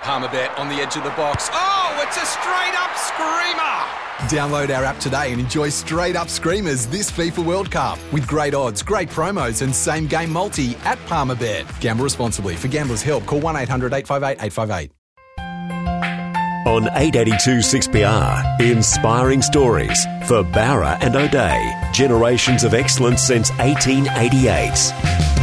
[0.00, 1.48] Palmerbet on the edge of the box.
[1.52, 3.78] Oh, it's a straight up screamer!
[4.28, 8.54] Download our app today and enjoy straight up screamers this FIFA World Cup with great
[8.54, 11.80] odds, great promos, and same game multi at Palmerbet.
[11.80, 12.54] Gamble responsibly.
[12.54, 14.92] For gamblers' help, call 1 800 858 858.
[16.66, 25.37] On 882 6PR, inspiring stories for Bowra and O'Dea, Generations of excellence since 1888.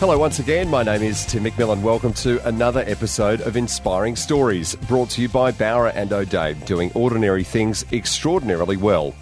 [0.00, 0.70] Hello, once again.
[0.70, 1.82] My name is Tim McMillan.
[1.82, 6.90] Welcome to another episode of Inspiring Stories, brought to you by Bowra and O'Dea, doing
[6.94, 9.14] ordinary things extraordinarily well.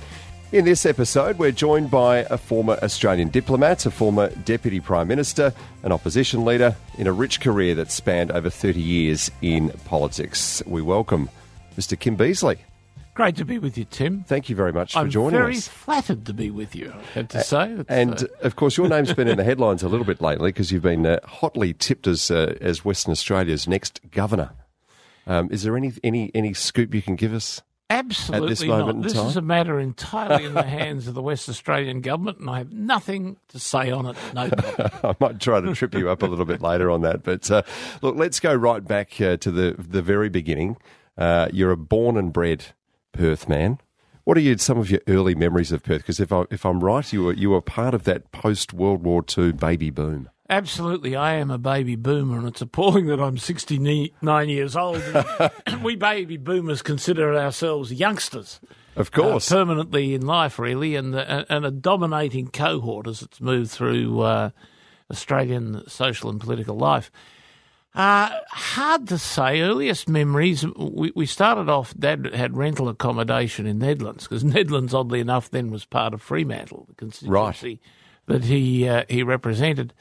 [0.52, 5.52] In this episode, we're joined by a former Australian diplomat, a former Deputy Prime Minister,
[5.82, 10.62] an opposition leader in a rich career that spanned over 30 years in politics.
[10.64, 11.28] We welcome
[11.76, 11.98] Mr.
[11.98, 12.58] Kim Beazley.
[13.18, 14.22] Great to be with you, Tim.
[14.22, 15.40] Thank you very much for joining us.
[15.40, 15.66] I'm very us.
[15.66, 17.72] flattered to be with you, I have to say.
[17.72, 20.50] It's, And uh, of course, your name's been in the headlines a little bit lately
[20.50, 24.52] because you've been uh, hotly tipped as uh, as Western Australia's next governor.
[25.26, 27.60] Um, is there any any any scoop you can give us?
[27.90, 29.02] absolutely at this moment not.
[29.02, 32.58] This is a matter entirely in the hands of the West Australian government, and I
[32.58, 34.16] have nothing to say on it.
[34.32, 34.42] No.
[35.02, 37.62] I might try to trip you up a little bit later on that, but uh,
[38.00, 40.76] look, let's go right back uh, to the the very beginning.
[41.16, 42.66] Uh, you're a born and bred
[43.12, 43.78] Perth man.
[44.24, 46.02] What are you, some of your early memories of Perth?
[46.02, 49.02] Because if I if I'm right, you were you were part of that post World
[49.02, 50.28] War II baby boom.
[50.50, 55.02] Absolutely, I am a baby boomer, and it's appalling that I'm 69 years old.
[55.82, 58.58] we baby boomers consider ourselves youngsters.
[58.96, 63.40] Of course, uh, permanently in life, really, and the, and a dominating cohort as it's
[63.40, 64.50] moved through uh,
[65.10, 67.10] Australian social and political life.
[67.98, 69.60] Uh, hard to say.
[69.60, 75.18] Earliest memories, we, we started off, Dad had rental accommodation in Nedlands, because Nedlands, oddly
[75.18, 77.80] enough, then was part of Fremantle, the constituency
[78.26, 79.92] that he, uh, he represented.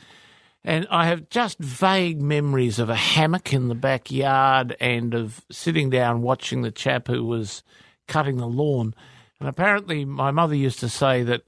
[0.64, 5.90] And I have just vague memories of a hammock in the backyard and of sitting
[5.90, 7.64] down watching the chap who was
[8.08, 8.94] cutting the lawn.
[9.40, 11.42] And apparently, my mother used to say that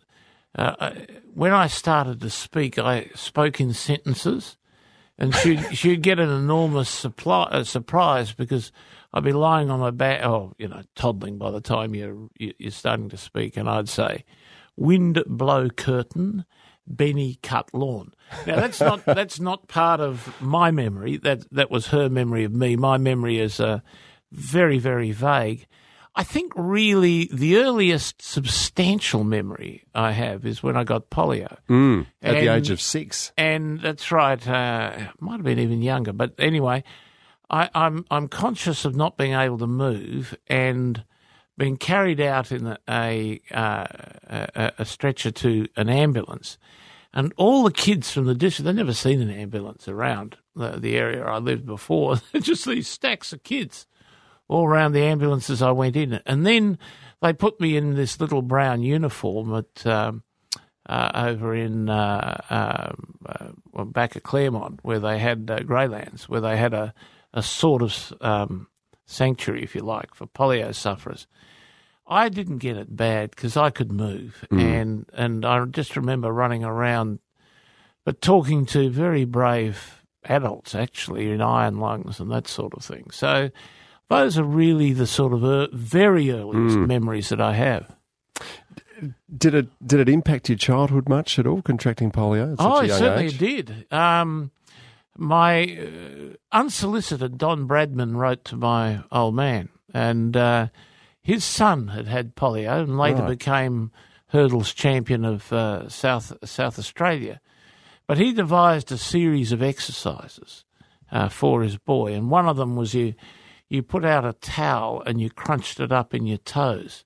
[0.55, 0.93] uh,
[1.31, 4.57] when I started to speak, I spoke in sentences,
[5.19, 8.71] and she'd she'd get an enormous supply, uh, surprise because
[9.13, 12.53] I'd be lying on my back, oh, you know, toddling by the time you're you-
[12.57, 14.23] you're starting to speak, and I'd say,
[14.75, 16.45] "Wind blow curtain."
[16.91, 18.15] Benny cut lawn.
[18.47, 21.17] Now that's not that's not part of my memory.
[21.17, 22.75] That that was her memory of me.
[22.77, 23.81] My memory is uh,
[24.31, 25.67] very very vague.
[26.19, 31.57] I think really the earliest substantial memory I have is when I got polio.
[32.21, 33.31] at the age of six.
[33.37, 34.45] And that's right.
[34.45, 36.83] Uh, might have been even younger, but anyway,
[37.49, 41.05] I, I'm I'm conscious of not being able to move and
[41.57, 43.87] being carried out in a a, uh,
[44.29, 46.57] a, a stretcher to an ambulance,
[47.13, 50.97] and all the kids from the district they've never seen an ambulance around the, the
[50.97, 52.19] area I lived before.
[52.41, 53.87] Just these stacks of kids
[54.49, 56.77] all around the ambulances I went in, and then
[57.21, 59.85] they put me in this little brown uniform at.
[59.87, 60.23] Um,
[60.89, 66.41] uh, over in uh, um, uh, back at Claremont, where they had uh, Graylands, where
[66.41, 66.95] they had a,
[67.31, 68.67] a sort of um,
[69.05, 71.27] sanctuary, if you like, for polio sufferers.
[72.07, 76.63] I didn't get it bad because I could move, and and I just remember running
[76.63, 77.19] around,
[78.03, 83.11] but talking to very brave adults actually in iron lungs and that sort of thing.
[83.11, 83.51] So
[84.09, 87.95] those are really the sort of uh, very earliest memories that I have.
[89.35, 91.61] Did it did it impact your childhood much at all?
[91.61, 92.55] Contracting polio?
[92.59, 93.37] Oh, it certainly age?
[93.37, 93.85] did.
[93.93, 94.51] Um,
[95.17, 100.67] my uh, unsolicited Don Bradman wrote to my old man, and uh,
[101.21, 103.29] his son had had polio and later Right.
[103.29, 103.91] became
[104.27, 107.39] hurdles champion of uh, South South Australia.
[108.05, 110.65] But he devised a series of exercises
[111.11, 113.13] uh, for his boy, and one of them was you
[113.69, 117.05] you put out a towel and you crunched it up in your toes.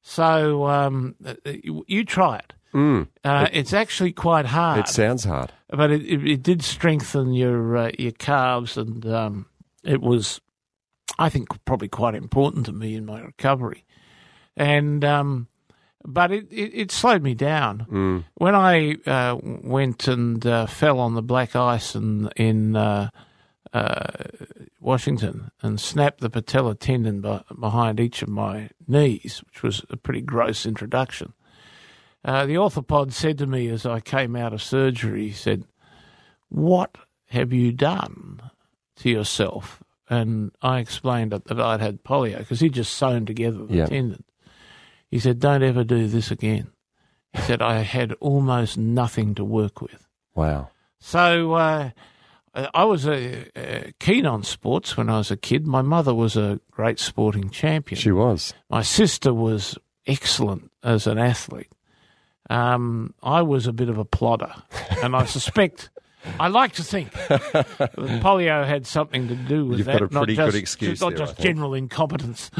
[0.00, 2.52] So um, uh, you, you try it.
[3.24, 5.52] Uh, it's actually quite hard It sounds hard.
[5.68, 9.46] but it, it, it did strengthen your uh, your calves, and um,
[9.82, 10.40] it was,
[11.18, 13.84] I think, probably quite important to me in my recovery.
[14.56, 15.48] And um,
[16.04, 18.24] but it, it, it slowed me down.
[18.34, 22.76] When I uh, went and uh, fell on the black ice in, in
[23.72, 24.06] uh,
[24.80, 29.96] Washington and snapped the patella tendon be- behind each of my knees, which was a
[29.96, 31.32] pretty gross introduction,
[32.24, 35.64] uh, the orthopod said to me as I came out of surgery, he said,
[36.48, 36.96] What
[37.30, 38.40] have you done
[38.96, 39.82] to yourself?
[40.10, 43.86] And I explained that, that I'd had polio because he'd just sewn together the Yeah.
[43.86, 44.24] tendon.
[45.10, 46.68] He said, Don't ever do this again.
[47.34, 50.06] He said, I had almost nothing to work with.
[50.34, 50.70] Wow.
[50.98, 51.90] So uh,
[52.74, 55.66] I was uh, uh, keen on sports when I was a kid.
[55.66, 58.00] My mother was a great sporting champion.
[58.00, 58.54] She was.
[58.70, 61.70] My sister was excellent as an athlete.
[62.50, 64.52] Um, I was a bit of a plodder,
[65.02, 65.90] and I suspect.
[66.40, 70.00] I like to think that polio had something to do with You've that.
[70.00, 72.50] got a pretty not good just, excuse not there, just general incompetence.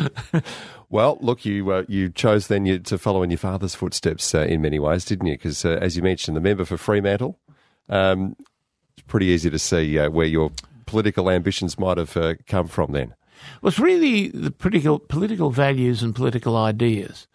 [0.91, 4.41] Well, look, you uh, you chose then you, to follow in your father's footsteps uh,
[4.41, 5.35] in many ways, didn't you?
[5.35, 7.39] Because uh, as you mentioned, the member for Fremantle,
[7.91, 8.35] um,
[8.99, 10.51] it's pretty easy to see uh, where your
[10.87, 12.93] political ambitions might have uh, come from.
[12.93, 13.15] Then,
[13.63, 17.29] was really the political political values and political ideas.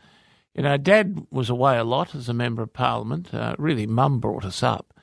[0.54, 3.34] You know, Dad was away a lot as a member of Parliament.
[3.34, 4.94] Uh, really, Mum brought us up,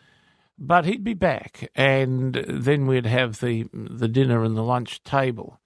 [0.59, 5.59] but he'd be back, and then we'd have the the dinner and the lunch table,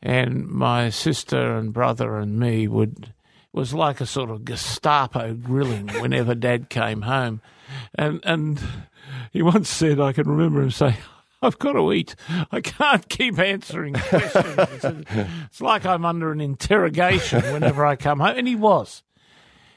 [0.00, 3.12] and my sister and brother and me would.
[3.52, 7.42] It was like a sort of Gestapo grilling whenever Dad came home,
[7.94, 8.58] and and
[9.32, 10.96] he once said I can remember him saying.
[11.42, 12.16] I've got to eat.
[12.50, 14.54] I can't keep answering questions.
[14.56, 14.84] It's,
[15.44, 18.38] it's like I'm under an interrogation whenever I come home.
[18.38, 19.02] And he was.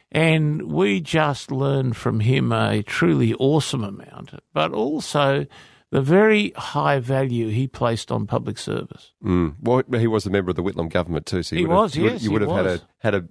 [0.09, 5.45] And we just learned from him a truly awesome amount, but also
[5.89, 9.11] the very high value he placed on public service.
[9.23, 9.55] mm.
[9.61, 11.81] well, he was a member of the Whitlam government too, so you He would have,
[11.81, 13.25] was, you yes, you would have had a had a,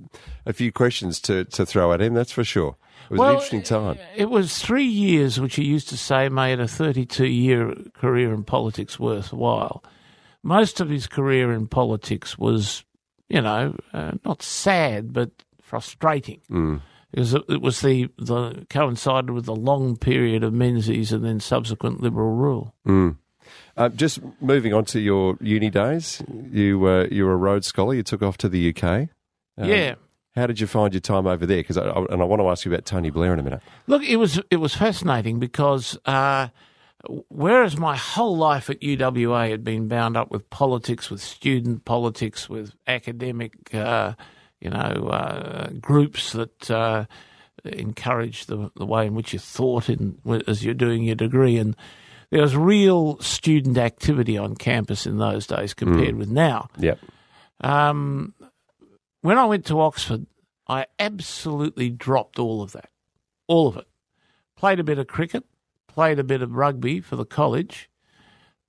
[0.44, 2.14] a few questions to, to throw at him.
[2.14, 2.76] That's for sure.
[3.06, 3.98] It was Well, an interesting time.
[4.16, 8.44] It was three years, which he used to say made a 32 year career in
[8.44, 9.84] politics worthwhile.
[10.42, 12.84] Most of his career in politics was,
[13.28, 15.30] you know, uh, not sad, but
[15.60, 16.40] frustrating.
[16.50, 16.80] Mm.
[17.10, 21.40] Because it, it was the, the coincided with the long period of Menzies and then
[21.40, 22.74] subsequent Liberal rule.
[22.86, 23.16] Mm.
[23.76, 27.94] Uh, just moving on to your uni days, you uh, you were a Rhodes Scholar.
[27.94, 29.08] You took off to the UK.
[29.58, 29.94] Um, yeah.
[30.36, 31.58] How did you find your time over there?
[31.58, 33.62] Because I, I, and I want to ask you about Tony Blair in a minute.
[33.86, 36.48] Look, it was it was fascinating because uh,
[37.28, 42.50] whereas my whole life at UWA had been bound up with politics, with student politics,
[42.50, 44.12] with academic, uh,
[44.60, 47.06] you know, uh, groups that uh,
[47.64, 51.74] encourage the the way in which you thought in as you're doing your degree, and
[52.30, 56.68] there was real student activity on campus in those days compared with now.
[56.78, 56.98] Yep.
[57.62, 58.34] Um,
[59.26, 60.26] when I went to Oxford,
[60.68, 62.90] I absolutely dropped all of that,
[63.46, 63.86] all of it.
[64.56, 65.44] Played a bit of cricket,
[65.88, 67.90] played a bit of rugby for the college,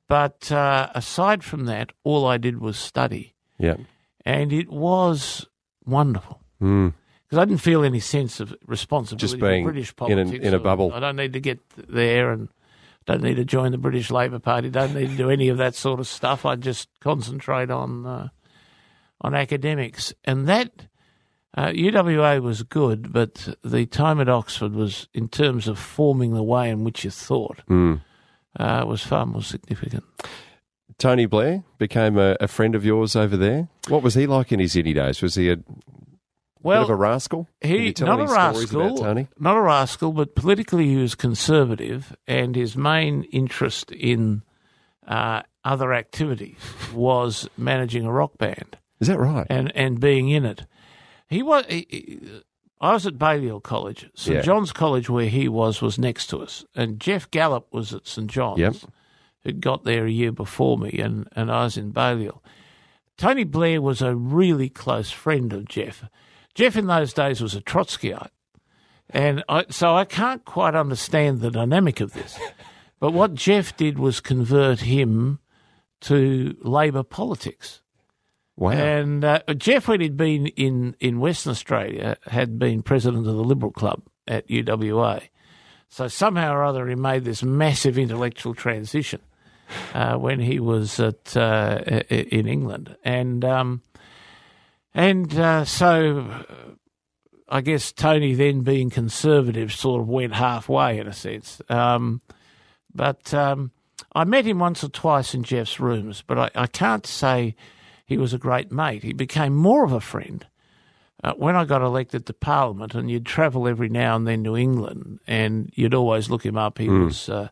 [0.08, 3.80] but uh, aside from that, all I did was study, Yep.
[4.26, 5.46] and it was
[5.86, 6.94] wonderful Mm.
[7.24, 10.46] because I didn't feel any sense of responsibility Just being for British in a- politics.
[10.46, 10.92] in a bubble.
[10.94, 12.50] I don't need to get there and
[13.06, 14.70] don't need to join the British Labor Party.
[14.70, 16.46] Don't need to do any of that sort of stuff.
[16.46, 18.28] I just concentrate on uh,
[19.22, 20.72] on academics, and that
[21.56, 26.44] uh, UWA was good, but the time at Oxford was, in terms of forming the
[26.44, 28.02] way in which you thought, Mm.
[28.60, 30.04] uh, was far more significant.
[31.00, 33.68] Tony Blair became a, a friend of yours over there.
[33.88, 35.22] What was he like in his uni days?
[35.22, 35.58] Was he a
[36.62, 37.48] Well, bit of a rascal?
[37.62, 39.28] He not a rascal, Tony?
[39.40, 44.42] not a rascal, but politically he was conservative, and his main interest in
[45.08, 46.58] uh, other activities
[46.94, 49.46] was managing a rock band Is that right?
[49.50, 50.66] and and being in it.
[51.28, 51.66] He was.
[51.68, 52.42] He, he-
[52.80, 54.08] I was at Balliol College.
[54.14, 54.42] St Yeah.
[54.44, 58.30] John's College, where he was, was next to us, and Geoff Gallop was at St
[58.30, 58.60] John's.
[58.60, 58.76] Yep.
[59.44, 62.44] Who'd got there a year before me, and, and I was in Balliol.
[63.18, 66.04] Tony Blair was a really close friend of Geoff.
[66.54, 68.30] Geoff in those days was a Trotskyite.
[69.10, 72.38] And I, so I can't quite understand the dynamic of this.
[73.00, 75.38] But what Geoff did was convert him
[76.02, 77.82] to Labor politics.
[78.58, 78.72] Wow.
[78.72, 83.44] And uh, Geoff, when he'd been in, in Western Australia, had been president of the
[83.44, 85.30] Liberal Club at UWA.
[85.90, 89.22] So somehow or other, he made this massive intellectual transition
[89.94, 93.82] uh, when he was at uh, in England, and um,
[94.94, 96.46] and uh, so
[97.48, 101.62] I guess Tony, then being conservative, sort of went halfway in a sense.
[101.70, 102.22] Um,
[102.94, 103.72] but um,
[104.14, 107.56] I met him once or twice in Geoff's rooms, but I, I can't say
[108.08, 109.04] he was a great mate.
[109.04, 110.48] He became more of a friend
[111.24, 114.58] uh, when I got elected to Parliament, and you'd travel every now and then to
[114.58, 116.78] England, and you'd always look him up.
[116.78, 117.50] He was uh,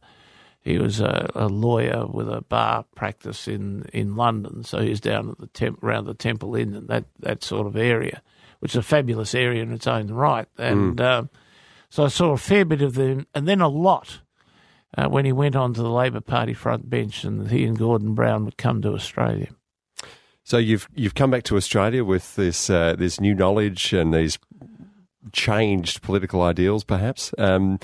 [0.66, 5.00] he was a, a, lawyer with a bar practice in, in London, so he was
[5.00, 8.24] down at the temp, around the Temple Inn and that, that sort of area,
[8.60, 10.48] which is a fabulous area in its own right.
[10.58, 11.06] And mm.
[11.06, 11.30] um,
[11.92, 14.22] so I saw a fair bit of them, and then a lot
[14.98, 18.16] uh, when he went on to the Labor Party front bench, and he and Gordon
[18.16, 19.50] Brown would come to Australia.
[20.46, 24.38] So you've you've come back to Australia with this uh, this new knowledge and these
[25.34, 27.34] changed political ideals, perhaps.
[27.40, 27.80] Um,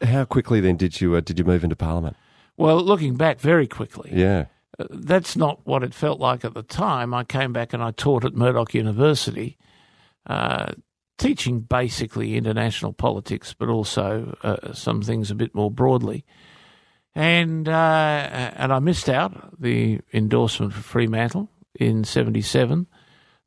[0.00, 2.16] how quickly then did you uh, did you move into Parliament?
[2.56, 4.12] Well, looking back, very quickly.
[4.14, 4.46] Yeah.
[4.78, 7.12] Uh, that's not what it felt like at the time.
[7.12, 9.58] I came back and I taught at Murdoch University,
[10.26, 10.74] uh,
[11.18, 16.24] teaching basically international politics, but also uh, some things a bit more broadly
[17.14, 22.86] and uh, and I missed out the endorsement for Fremantle in 77,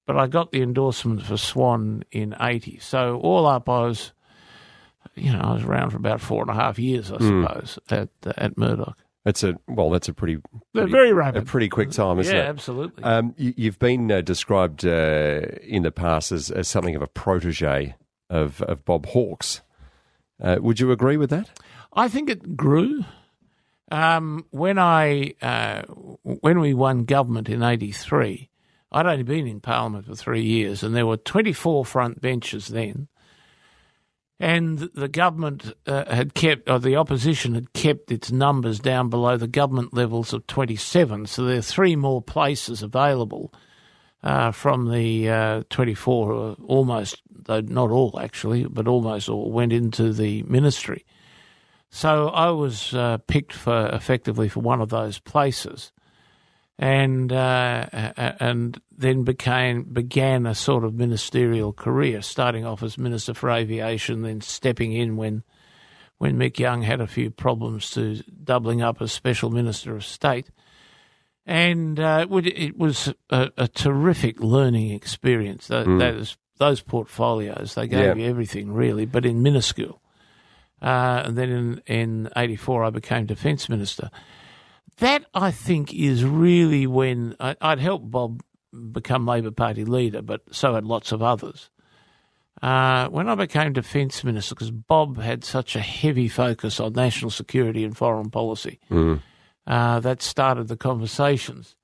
[0.06, 2.80] but I got the endorsement for Swan in 80.
[2.80, 4.14] So all up, I was,
[5.16, 7.44] you know, I was around for about four and a half years, I hmm.
[7.44, 8.02] suppose, mm.
[8.02, 8.98] at uh, at Murdoch.
[9.28, 9.90] That's a well.
[9.90, 10.38] That's a pretty,
[10.74, 12.46] pretty very rapid, a pretty quick time, isn't yeah, it?
[12.46, 13.04] Yeah, absolutely.
[13.04, 17.08] Um, you, have been uh, described uh, in the past as, as something of a
[17.08, 17.96] protege
[18.30, 19.60] of of Bob Hawke's.
[20.42, 21.50] Uh, would you agree with that?
[21.92, 23.04] I think it grew.
[23.90, 25.84] Um, when I uh,
[26.24, 28.50] when we won government in '83,
[28.92, 33.08] I'd only been in Parliament for three years, and there were 24 front benches then.
[34.40, 39.36] And the government uh, had kept, or the opposition had kept its numbers down below
[39.36, 41.26] the government levels of 27.
[41.26, 43.52] So there are three more places available
[44.22, 50.14] uh, from the uh, 24, almost, though not all actually, but almost all went into
[50.14, 51.04] the ministry.
[51.90, 55.92] So I was uh, picked for effectively for one of those places,
[56.78, 57.88] and uh,
[58.40, 64.22] and then became began a sort of ministerial career, starting off as minister for aviation,
[64.22, 65.44] then stepping in when
[66.18, 70.50] when Mick Young had a few problems to doubling up as special minister of state.
[71.46, 75.70] And uh, it was a, a, terrific learning experience.
[75.70, 75.98] mm.
[75.98, 78.16] those, those portfolios, they gave yeah.
[78.16, 80.02] you everything really, but in minuscule.
[80.82, 84.10] Uh, and then in, in 84, I became Defence Minister.
[84.98, 88.44] That, I think, is really when I, would helped Bob
[88.92, 91.70] become Labor Party leader, but so had lots of others.
[92.62, 97.30] Uh, when I became Defence Minister, because Bob had such a heavy focus on national
[97.30, 99.22] security and foreign policy, mm.
[99.68, 101.76] uh, that started the conversations.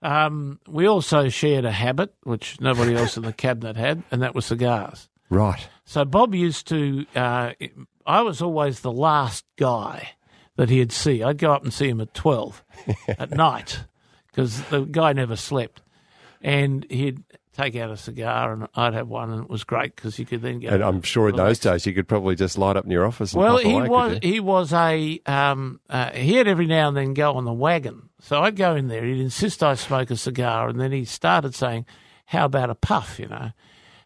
[0.00, 4.34] Um, we also shared a habit, which nobody else in the cabinet had, and that
[4.34, 5.08] was cigars.
[5.28, 5.66] Right.
[5.84, 7.06] So Bob used to.
[7.16, 7.52] Uh,
[8.06, 10.10] I was always the last guy
[10.56, 11.22] that he'd see.
[11.22, 12.64] I'd go up and see him at twelve
[13.08, 13.84] at night
[14.26, 15.82] because the guy never slept,
[16.40, 20.18] and he'd take out a cigar and I'd have one, and it was great because
[20.18, 20.72] you could then get.
[20.72, 23.34] And I'm sure in those days you could probably just light up in your office.
[23.34, 27.34] well, he away, was he was a um, uh, he'd every now and then go
[27.34, 29.04] on the wagon, so I'd go in there.
[29.04, 31.86] He'd insist I smoke a cigar, and then he started saying,
[32.26, 33.50] "How about a puff?" You know,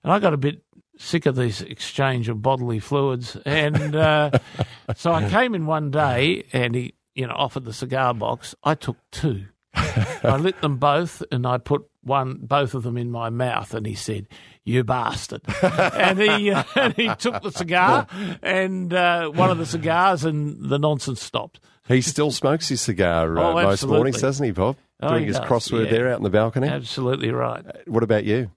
[0.03, 0.63] and I got a bit
[0.99, 3.37] sick of this exchange of bodily fluids.
[3.45, 4.31] And uh,
[4.97, 8.55] so I came in one day and he, you know, offered the cigar box.
[8.63, 9.47] I took two.
[9.75, 13.75] I lit them both and I put one, both of them in my mouth.
[13.75, 14.27] And he said,
[14.65, 18.07] "You bastard!" and he uh, and he took the cigar
[18.43, 21.61] and uh, one of the cigars, and the nonsense stopped.
[21.89, 24.77] He still smokes his cigar uh, oh, most mornings, doesn't he, Bob?
[25.01, 25.91] Oh, Doing his does, crossword yeah.
[25.91, 26.69] there out in the balcony.
[26.69, 27.65] Absolutely right.
[27.87, 28.51] What about you?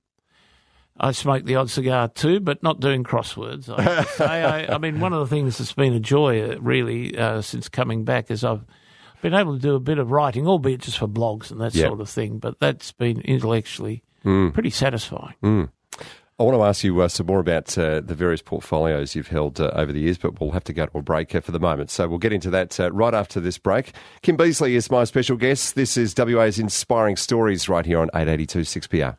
[1.00, 3.70] I smoke the odd cigar too, but not doing crosswords.
[3.70, 4.26] I, say.
[4.26, 7.70] I, I, mean, one of the things that's been a joy, uh, really, uh, since
[7.70, 8.66] coming back is I've
[9.22, 11.88] been able to do a bit of writing, albeit just for blogs and that yep.
[11.88, 12.40] sort of thing.
[12.40, 14.54] But that's been intellectually mm.
[14.54, 15.36] pretty satisfying.
[15.44, 15.70] Mm.
[16.40, 19.60] I want to ask you uh, some more about uh, the various portfolios you've held
[19.60, 21.60] uh, over the years, but we'll have to go to a break uh, for the
[21.60, 21.92] moment.
[21.92, 23.92] So we'll get into that uh, right after this break.
[24.22, 25.76] Kim Beazley is my special guest.
[25.76, 29.18] This is WA's Inspiring Stories right here on 882 6PR.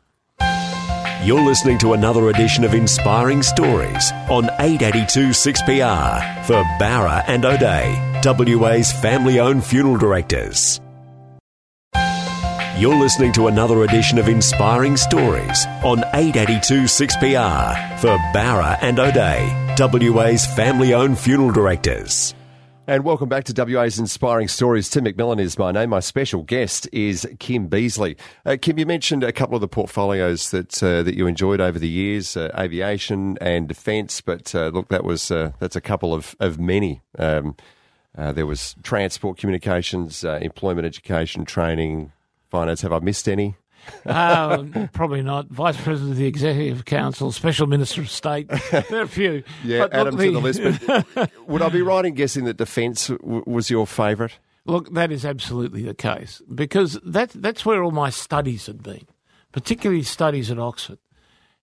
[1.23, 8.55] You're listening to another edition of Inspiring Stories on 882 6PR for Bowra and O'Dea,
[8.57, 10.81] WA's family owned funeral directors.
[12.75, 20.09] You're listening to another edition of Inspiring Stories on 882 6PR for Bowra and O'Dea,
[20.09, 22.33] WA's family owned funeral directors.
[22.91, 24.89] And welcome back to WA's Inspiring Stories.
[24.89, 25.91] Tim McMillan is my name.
[25.91, 28.17] My special guest is Kim Beazley.
[28.45, 31.79] Uh, Kim, you mentioned a couple of the portfolios that uh, that you enjoyed over
[31.79, 34.19] the years, uh, aviation and defence.
[34.19, 36.99] But uh, look, that was uh, that's a couple of of many.
[37.17, 37.55] Um,
[38.17, 42.11] uh, there was transport, communications, employment, education, training,
[42.49, 42.81] finance.
[42.81, 43.55] Have I missed any?
[44.05, 45.47] Um, probably not.
[45.47, 48.47] Vice President of the Executive Council, Special Minister of State.
[48.71, 49.43] There are a few.
[49.63, 50.39] Yeah, But add look, them to the
[51.19, 51.31] list.
[51.47, 54.37] Would I be right in guessing that defence w- was your favourite?
[54.65, 59.07] Look, that is absolutely the case because that that's where all my studies had been,
[59.51, 60.99] particularly studies at Oxford,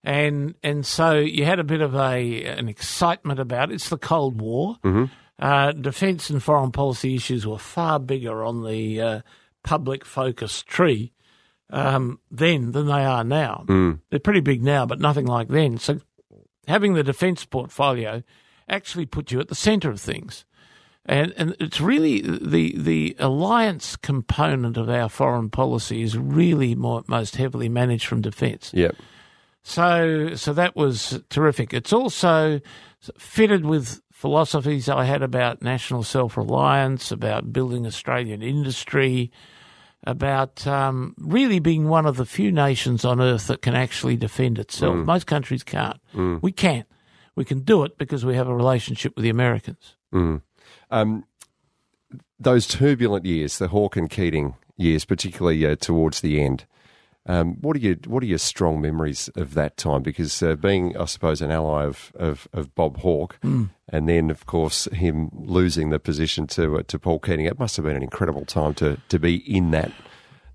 [0.02, 3.74] and and so you had a bit of a an excitement about it.
[3.74, 4.76] It's the Cold War.
[5.40, 9.20] Uh, defence and foreign policy issues were far bigger on the uh,
[9.62, 11.12] public focus tree
[11.70, 13.64] um, then than they are now.
[14.10, 15.78] They're pretty big now, but nothing like then.
[15.78, 16.00] So
[16.66, 18.22] having the defence portfolio
[18.68, 20.44] actually put you at the centre of things.
[21.06, 27.02] And, and it's really the the alliance component of our foreign policy is really more,
[27.08, 28.70] most heavily managed from defence.
[28.74, 28.94] Yep.
[29.62, 31.72] So so that was terrific.
[31.72, 32.60] It's also
[33.16, 39.30] fitted with philosophies I had about national self reliance, about building Australian industry,
[40.04, 44.58] about um, really being one of the few nations on earth that can actually defend
[44.58, 44.94] itself.
[45.04, 45.98] Most countries can't.
[46.40, 46.84] We can.
[47.34, 49.96] We can do it because we have a relationship with the Americans.
[50.90, 51.24] Um,
[52.40, 56.64] those turbulent years, the Hawke and Keating years, particularly uh, towards the end.
[57.28, 60.02] Um, what are your What are your strong memories of that time?
[60.02, 64.46] Because uh, being, I suppose, an ally of of, of Bob Hawke, and then of
[64.46, 68.02] course him losing the position to uh, to Paul Keating, it must have been an
[68.02, 69.92] incredible time to to be in that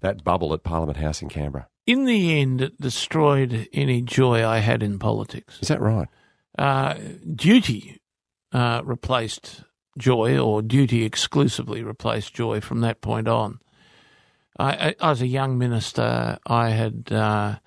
[0.01, 1.67] that bubble at Parliament House in Canberra.
[1.85, 5.59] In the end, it destroyed any joy I had in politics.
[5.61, 6.07] Is that right?
[6.57, 6.95] uh,
[7.35, 7.99] duty
[8.51, 9.63] uh, replaced
[9.97, 13.59] joy, or duty exclusively replaced joy from that point on.
[14.59, 17.57] I, I, as a young minister, I had uh,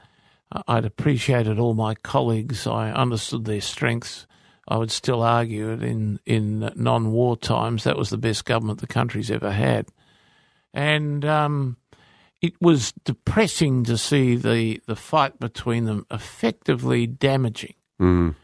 [0.68, 2.66] I'd appreciated all my colleagues.
[2.66, 4.26] I understood their strengths.
[4.68, 7.84] I would still argue it in in non-war times.
[7.84, 9.88] That was the best government the country's ever had,
[10.72, 11.76] and um,
[12.40, 17.74] it was depressing to see the the fight between them effectively damaging.
[18.00, 18.34] Mm.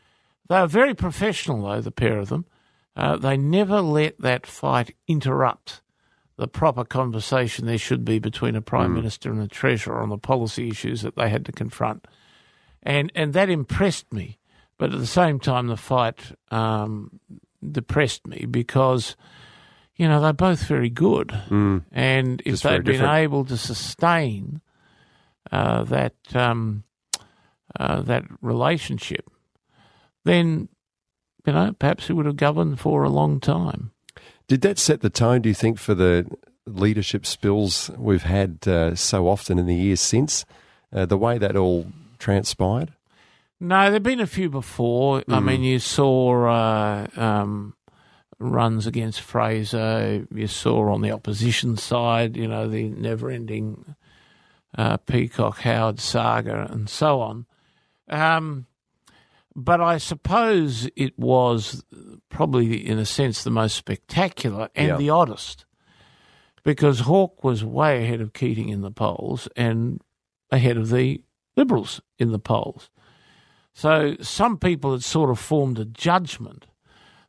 [0.48, 2.46] They were very professional, though, the pair of them.
[2.94, 5.80] Uh, they never let that fight interrupt
[6.36, 10.18] the proper conversation there should be between a Prime Minister and a Treasurer on the
[10.18, 12.06] policy issues that they had to confront.
[12.82, 14.38] And, and that impressed me.
[14.78, 17.20] But at the same time, the fight um,
[17.70, 19.16] depressed me because,
[19.96, 21.30] you know, they're both very good.
[21.92, 23.14] And if Just they'd been different.
[23.14, 24.60] able to sustain
[25.52, 26.84] uh, that, um,
[27.78, 29.30] uh, that relationship,
[30.24, 30.68] then
[31.46, 33.90] you know perhaps he would have governed for a long time.
[34.52, 36.26] Did that set the tone, do you think, for the
[36.66, 40.44] leadership spills we've had uh, so often in the years since?
[40.92, 41.86] Uh, the way that all
[42.18, 42.92] transpired?
[43.60, 45.22] No, there've been a few before.
[45.26, 47.74] I mean, you saw uh, um,
[48.38, 50.26] runs against Fraser.
[50.30, 53.94] You saw on the opposition side, you know, the never-ending
[54.76, 57.46] uh, Peacock Howard saga and so on.
[58.10, 58.66] Um,
[59.54, 61.84] but I suppose it was
[62.28, 64.96] probably, in a sense, the most spectacular and Yeah.
[64.96, 65.66] the oddest,
[66.62, 70.00] because Hawke was way ahead of Keating in the polls and
[70.50, 71.22] ahead of the
[71.56, 72.88] Liberals in the polls.
[73.74, 76.66] So some people had sort of formed a judgment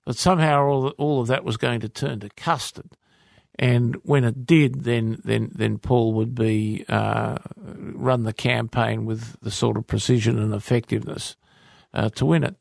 [0.06, 2.92] that somehow all all of that was going to turn to custard,
[3.60, 9.38] and when it did, then then then Paul would be uh, run the campaign with
[9.42, 11.36] the sort of precision and effectiveness
[11.94, 12.56] uh, to win it.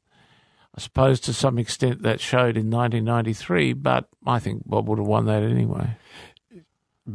[0.75, 5.07] I suppose to some extent that showed in 1993, but I think Bob would have
[5.07, 5.97] won that anyway.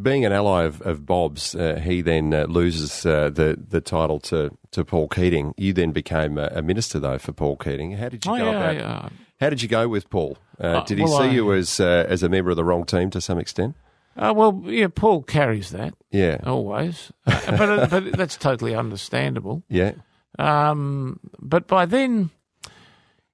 [0.02, 4.20] Being an ally of, of Bob's, uh, he then uh, loses uh, the the title
[4.20, 5.54] to, to Paul Keating.
[5.56, 7.94] You then became a, a minister, though, for Paul Keating.
[7.94, 8.76] How did you Oh go yeah, about?
[8.76, 9.10] yeah.
[9.40, 10.38] How did you go with Paul?
[10.60, 12.66] Uh, Uh, did he well, see I- you as uh, as a member of the
[12.66, 13.76] wrong team to some extent?
[14.18, 19.64] Uh, well, yeah, Paul carries that Yeah, always, but but that's totally understandable.
[19.70, 19.94] yeah,
[20.38, 22.30] Um, but by then,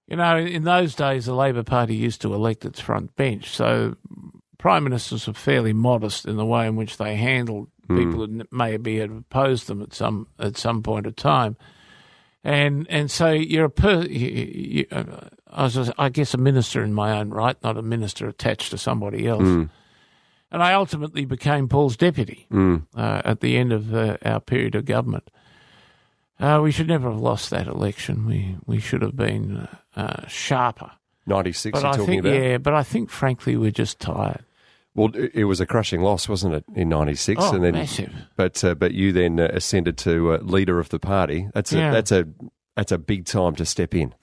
[0.08, 3.50] you know, in those days, the Labor Party used to elect its front bench.
[3.50, 3.96] So
[4.58, 8.98] prime ministers were fairly modest in the way in which they handled people who maybe
[8.98, 11.58] had opposed them at some at some point of time.
[12.44, 16.84] And and so you're a per, you, you, uh, I was, I guess, a minister
[16.84, 19.42] in my own right, not a minister attached to somebody else.
[20.52, 22.46] And I ultimately became Paul's deputy
[22.96, 25.30] uh, at the end of uh, our period of government.
[26.44, 28.26] Uh, we should never have lost that election.
[28.26, 30.92] We we should have been uh, sharper.
[31.26, 31.72] ninety six.
[31.80, 32.34] But You're I talking think about.
[32.34, 34.44] yeah, but I think frankly we're just tired.
[34.96, 37.42] Well, it, it was a crushing loss, wasn't it, in '96?
[37.42, 38.12] Oh, and then, massive.
[38.36, 41.48] But uh, but you then uh, ascended to uh, leader of the party.
[41.54, 41.92] That's a Yeah.
[41.92, 42.26] that's a
[42.76, 44.14] that's a big time to step in.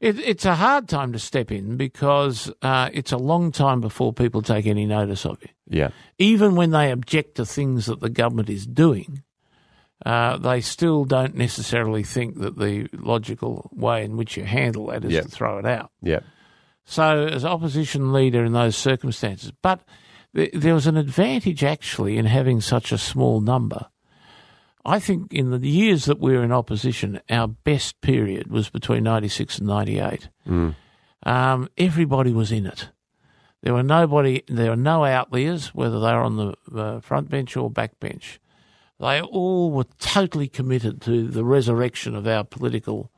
[0.00, 4.12] It, it's a hard time to step in because uh, it's a long time before
[4.12, 5.48] people take any notice of you.
[5.68, 9.22] Yeah, Even when they object to things that the government is doing,
[10.04, 15.04] uh, they still don't necessarily think that the logical way in which you handle that
[15.04, 15.24] is Yep.
[15.24, 15.90] to throw it out.
[16.02, 16.20] Yeah.
[16.84, 19.80] So, as opposition leader in those circumstances, but
[20.34, 23.86] th- there was an advantage actually in having such a small number.
[24.84, 29.02] I think in the years that we were in opposition, our best period was between
[29.02, 30.28] 96 and 98.
[31.24, 32.90] Um, everybody was in it.
[33.62, 37.56] There were nobody, there were no outliers, whether they were on the uh, front bench
[37.56, 38.38] or back bench.
[38.98, 43.10] They all were totally committed to the resurrection of our political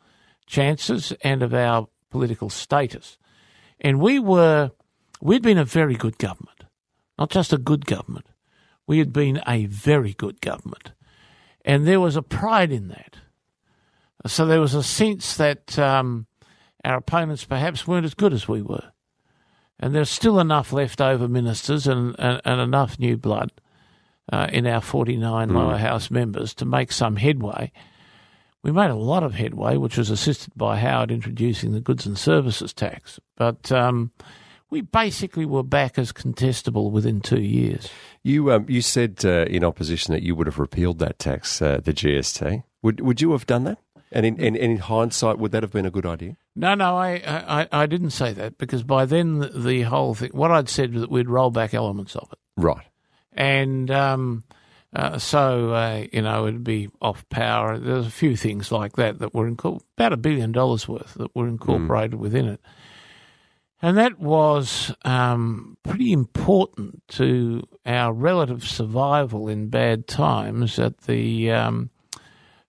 [0.47, 3.17] chances and of our political status.
[3.81, 4.73] And we were,
[5.21, 6.65] we'd been a very good government,
[7.19, 8.27] not just a good government.
[8.87, 10.93] We had been a very good government.
[11.65, 13.17] And there was a pride in that.
[14.27, 16.27] So there was a sense that um,
[16.85, 18.93] our opponents perhaps weren't as good as we were.
[19.79, 23.53] And there's still enough leftover ministers and, and, and enough new blood
[24.33, 27.73] uh, in our 49 lower house members to make some headway.
[28.63, 32.19] We made a lot of headway, which was assisted by Howard introducing the goods and
[32.19, 33.21] services tax.
[33.37, 34.11] But um,
[34.69, 37.89] we basically were back as contestable within two years.
[38.23, 41.81] You um, you said uh, in opposition that you would have repealed that tax, uh,
[41.83, 42.65] the GST.
[42.83, 43.79] Would would you have done that?
[44.11, 46.37] And in, and, and in hindsight, would that have been a good idea?
[46.57, 50.31] No, no, I, I, I didn't say that because by then the, the whole thing,
[50.33, 52.39] what I'd said was that we'd roll back elements of it.
[52.57, 52.87] Right.
[53.33, 54.45] And um,
[54.95, 57.79] uh, so, uh, you know, it'd be off power.
[57.79, 61.35] There's a few things like that that were incor- about a billion dollars worth that
[61.35, 62.61] were incorporated within it.
[63.81, 71.53] And that was um, pretty important to our relative survival in bad times at the
[71.53, 71.91] um,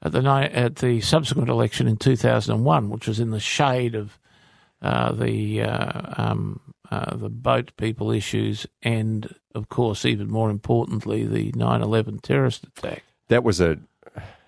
[0.03, 4.19] at the at the subsequent election in 2001, which was in the shade of
[4.83, 6.59] uh, the uh, um,
[6.91, 13.03] uh, the boat people issues, and of course, even more importantly, the 9/11 terrorist attack.
[13.27, 13.77] That was a,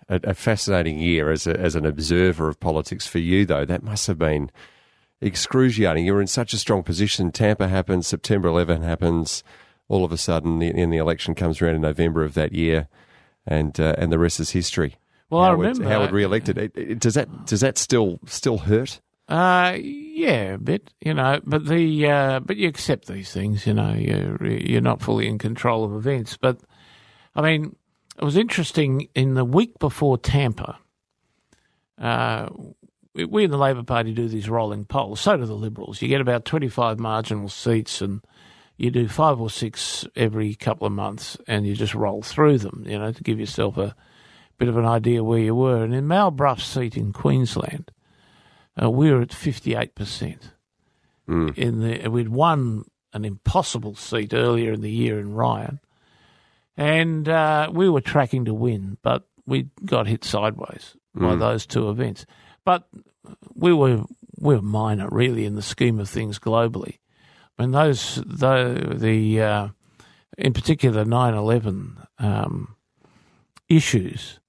[0.10, 3.66] a, a fascinating year as a, as an observer of politics for you, though.
[3.66, 4.50] That must have been
[5.22, 6.06] excruciating.
[6.06, 7.32] You were in such a strong position.
[7.32, 9.44] Tampa happens, September 11 happens.
[9.88, 12.88] All of a sudden, the, and the election comes around in November of that year,
[13.46, 14.96] and uh, and the rest is history.
[15.30, 16.58] Well, I remember- Howard re-elected.
[16.58, 19.02] It- it- does that does that still still hurt?
[19.32, 23.74] Uh, yeah, a bit, you know, but the uh, but you accept these things, you
[23.74, 26.36] know, you're you're not fully in control of events.
[26.36, 26.60] But
[27.34, 27.74] I mean,
[28.20, 30.78] it was interesting in the week before Tampa.
[31.98, 32.50] Uh,
[33.16, 35.22] we, in the Labor Party do these rolling polls.
[35.22, 36.02] So do the Liberals.
[36.02, 38.20] You get about twenty five marginal seats, and
[38.76, 42.84] you do five or six every couple of months, and you just roll through them,
[42.86, 43.96] you know, to give yourself a
[44.58, 45.86] bit of an idea where you were.
[45.86, 47.92] And in Mal Brough's seat in Queensland
[48.82, 50.38] uh, we were at 58%.
[51.56, 55.80] In the, we'd won an impossible seat earlier in the year in Ryan,
[56.76, 61.90] and uh, we were tracking to win, but we got hit sideways by those two
[61.90, 62.26] events.
[62.66, 62.88] But
[63.54, 64.04] we were
[64.40, 66.98] we were minor, really, in the scheme of things globally.
[67.58, 69.68] I mean, those the the uh,
[70.38, 72.76] in particular 9/11 um,
[73.70, 74.41] issues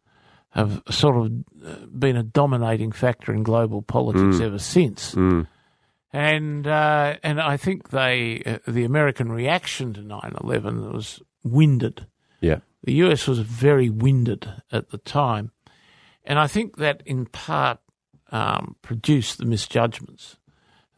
[0.53, 1.33] have sort of
[1.67, 5.15] uh, been a dominating factor in global politics ever since.
[6.13, 12.07] And uh, and I think they uh, the American reaction to 9/11 was winded.
[12.41, 12.59] Yeah.
[12.85, 15.53] The US was very winded at the time,
[16.25, 17.79] and I think that in part
[18.31, 20.37] um, produced the misjudgments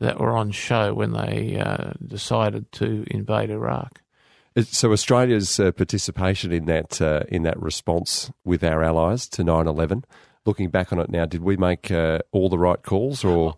[0.01, 4.01] that were on show when they uh, decided to invade Iraq.
[4.63, 10.05] So Australia's uh, participation in that uh, in that response with our allies to 9/11,
[10.47, 13.57] looking back on it now, did we make uh, all the right calls or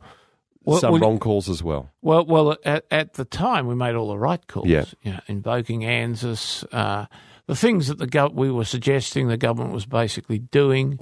[0.64, 1.90] Well, some well- wrong calls as well?
[2.00, 4.68] Well, well, at, at the time we made all the right calls.
[4.68, 4.85] Yeah.
[5.02, 7.06] You know, invoking ANZUS, uh,
[7.46, 10.98] the things that the gov- we were suggesting the government was basically doing,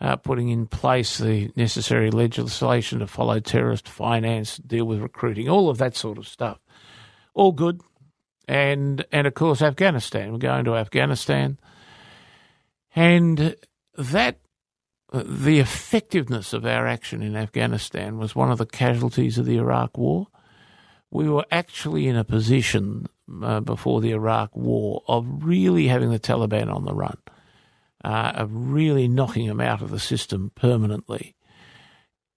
[0.00, 5.68] uh, putting in place the necessary legislation to follow terrorist finance, deal with recruiting, all
[5.68, 6.58] of that sort of stuff.
[7.34, 7.82] All good.
[8.48, 10.32] And and of course Afghanistan.
[10.32, 11.58] We're going to Afghanistan.
[12.94, 13.56] And
[13.96, 14.38] that
[15.12, 19.96] the effectiveness of our action in Afghanistan was one of the casualties of the Iraq
[19.96, 20.26] War.
[21.10, 23.06] We were actually in a position
[23.42, 27.18] uh, before the Iraq War of really having the Taliban on the run,
[28.04, 31.34] uh, of really knocking them out of the system permanently.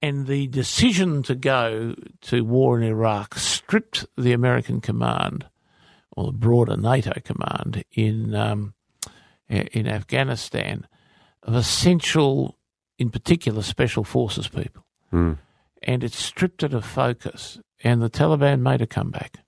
[0.01, 5.45] And the decision to go to war in Iraq stripped the American command,
[6.19, 8.73] or the broader NATO command in um,
[9.47, 10.85] in Afghanistan,
[11.43, 12.57] of essential,
[12.97, 14.85] in particular, special forces people.
[15.81, 19.39] And it stripped it of focus, and the Taliban made a comeback.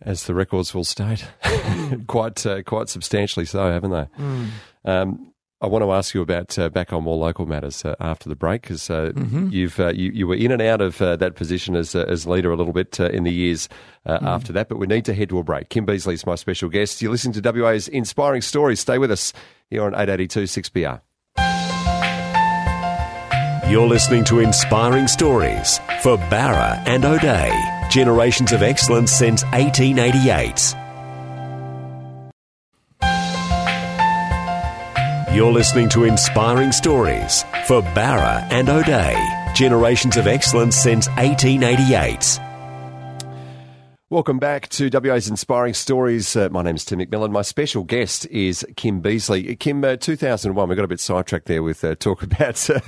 [0.00, 1.26] As the records will state,
[2.06, 4.06] quite uh, quite substantially so, haven't they?
[4.84, 5.31] Um,
[5.62, 8.34] I want to ask you about uh, back on more local matters uh, after the
[8.34, 9.48] break because uh, Mm-hmm.
[9.50, 12.26] you've uh, you, you were in and out of uh, that position as uh, as
[12.26, 13.68] leader a little bit uh, in the years
[14.04, 14.26] uh, Mm-hmm.
[14.26, 14.68] after that.
[14.68, 15.68] But we need to head to a break.
[15.68, 17.00] Kim Beazley is my special guest.
[17.00, 18.80] You listen to WA's inspiring stories.
[18.80, 19.32] Stay with us
[19.70, 20.96] here on eight eighty two six BR.
[23.70, 27.52] You're listening to Inspiring Stories for Bowra and O'Dea.
[27.88, 30.74] Generations of excellence since 1888.
[35.32, 39.16] You're listening to Inspiring Stories for Bowra and O'Dea.
[39.54, 42.51] Generations of excellence since 1888.
[44.12, 46.36] Welcome back to WA's Inspiring Stories.
[46.36, 47.30] Uh, my is Tim McMillan.
[47.30, 49.58] My special guest is Kim Beazley.
[49.58, 52.80] Kim, uh, 2001, we got a bit sidetracked there with uh, talk about uh,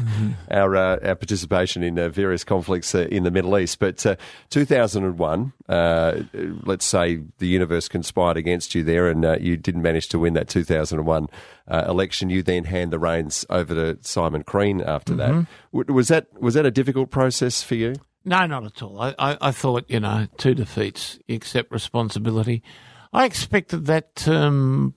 [0.51, 3.79] our uh, our participation in uh, various conflicts uh, in the Middle East.
[3.79, 4.17] But uh,
[4.51, 6.21] 2001, uh,
[6.65, 10.35] let's say the universe conspired against you there and uh, you didn't manage to win
[10.35, 11.29] that 2001
[11.69, 12.29] uh, election.
[12.29, 15.47] You then hand the reins over to Simon Crean after that.
[15.73, 16.27] W- Was that.
[16.39, 17.95] Was that a difficult process for you?
[18.25, 19.01] No, not at all.
[19.01, 22.63] I, I, I thought, you know, two defeats, you accept responsibility.
[23.13, 24.95] I expected that term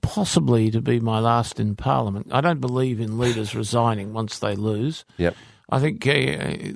[0.00, 2.28] possibly to be my last in Parliament.
[2.30, 5.04] I don't believe in leaders resigning once they lose.
[5.18, 5.36] Yep.
[5.68, 6.72] I think uh,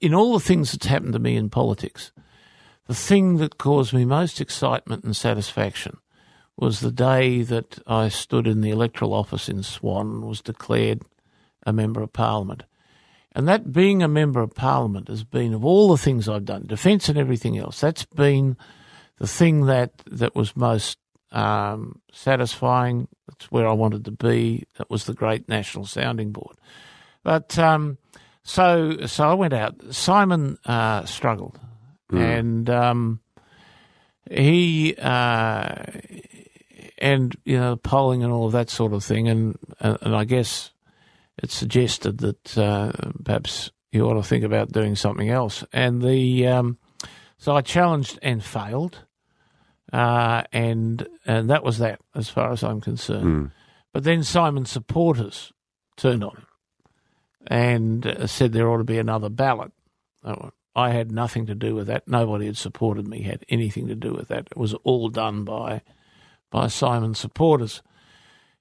[0.00, 2.12] in all the things that's happened to me in politics,
[2.86, 5.96] the thing that caused me most excitement and satisfaction
[6.56, 11.02] was the day that I stood in the electoral office in Swan and was declared
[11.66, 12.64] a member of Parliament.
[13.36, 16.66] And that being a member of Parliament has been, of all the things I've done,
[16.66, 18.56] defence and everything else, that's been
[19.18, 20.96] the thing that, that was most
[21.32, 23.08] um, satisfying.
[23.28, 24.64] That's where I wanted to be.
[24.78, 26.56] That was the great national sounding board.
[27.22, 27.98] But um,
[28.42, 29.82] so so I went out.
[29.90, 31.58] Simon uh, struggled,
[32.10, 33.20] and um,
[34.30, 35.74] he uh,
[36.96, 40.24] and you know polling and all of that sort of thing, and and, and I
[40.24, 40.70] guess
[41.46, 42.90] it suggested that uh,
[43.24, 45.62] perhaps you ought to think about doing something else.
[45.72, 46.78] And the um,
[47.38, 48.98] so I challenged and failed,
[49.92, 53.24] uh, and and that was that as far as I'm concerned.
[53.92, 55.52] But then Simon's supporters
[55.96, 56.46] turned on him
[57.46, 59.70] and uh, said there ought to be another ballot.
[60.74, 62.08] I had nothing to do with that.
[62.08, 64.48] Nobody had supported me had anything to do with that.
[64.50, 65.82] It was all done by
[66.50, 67.82] by Simon's supporters.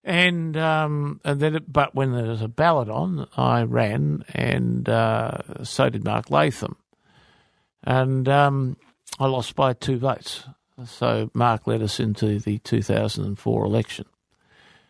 [0.08, 4.88] And um, and then, it, but when there was a ballot on, I ran, and
[4.88, 6.78] uh, so did Mark Latham,
[7.84, 8.78] and um,
[9.20, 10.44] I lost by two votes.
[10.86, 14.06] So Mark led us into the 2004 election.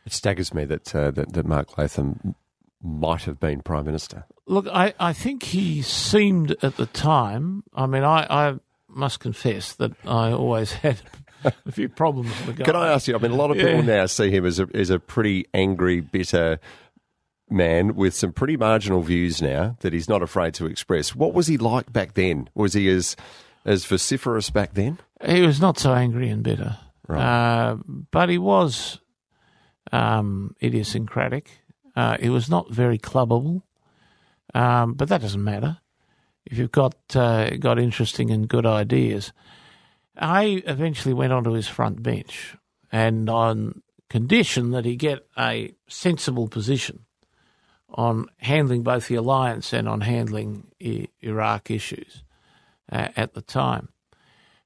[0.06, 2.36] It staggers me that, uh, that that Mark Latham
[2.82, 4.26] might have been prime minister.
[4.48, 7.64] Look, I, I think he seemed at the time.
[7.74, 8.56] I mean, I, I
[8.90, 11.02] must confess that I always had
[11.66, 12.66] a few problems with the guy.
[12.66, 13.16] Can I ask you?
[13.16, 13.82] I mean, a lot of people Yeah.
[13.82, 16.60] now see him as a as a pretty angry, bitter
[17.50, 21.16] man with some pretty marginal views now that he's not afraid to express.
[21.16, 22.50] What was he like back then?
[22.56, 23.16] Was he as
[23.66, 25.00] as vociferous back then?
[25.26, 26.78] He was not so angry and bitter,
[27.08, 27.22] Right.
[27.22, 27.78] uh,
[28.12, 29.00] but he was
[29.92, 31.50] um, idiosyncratic.
[31.96, 33.62] Uh, he was not very clubbable,
[34.54, 35.78] um, but that doesn't matter
[36.46, 39.32] if you've got uh, got interesting and good ideas.
[40.18, 42.56] I eventually went onto his front bench,
[42.92, 47.06] and on condition that he get a sensible position
[47.90, 52.24] on handling both the alliance and on handling I- Iraq issues
[52.92, 53.90] uh, at the time.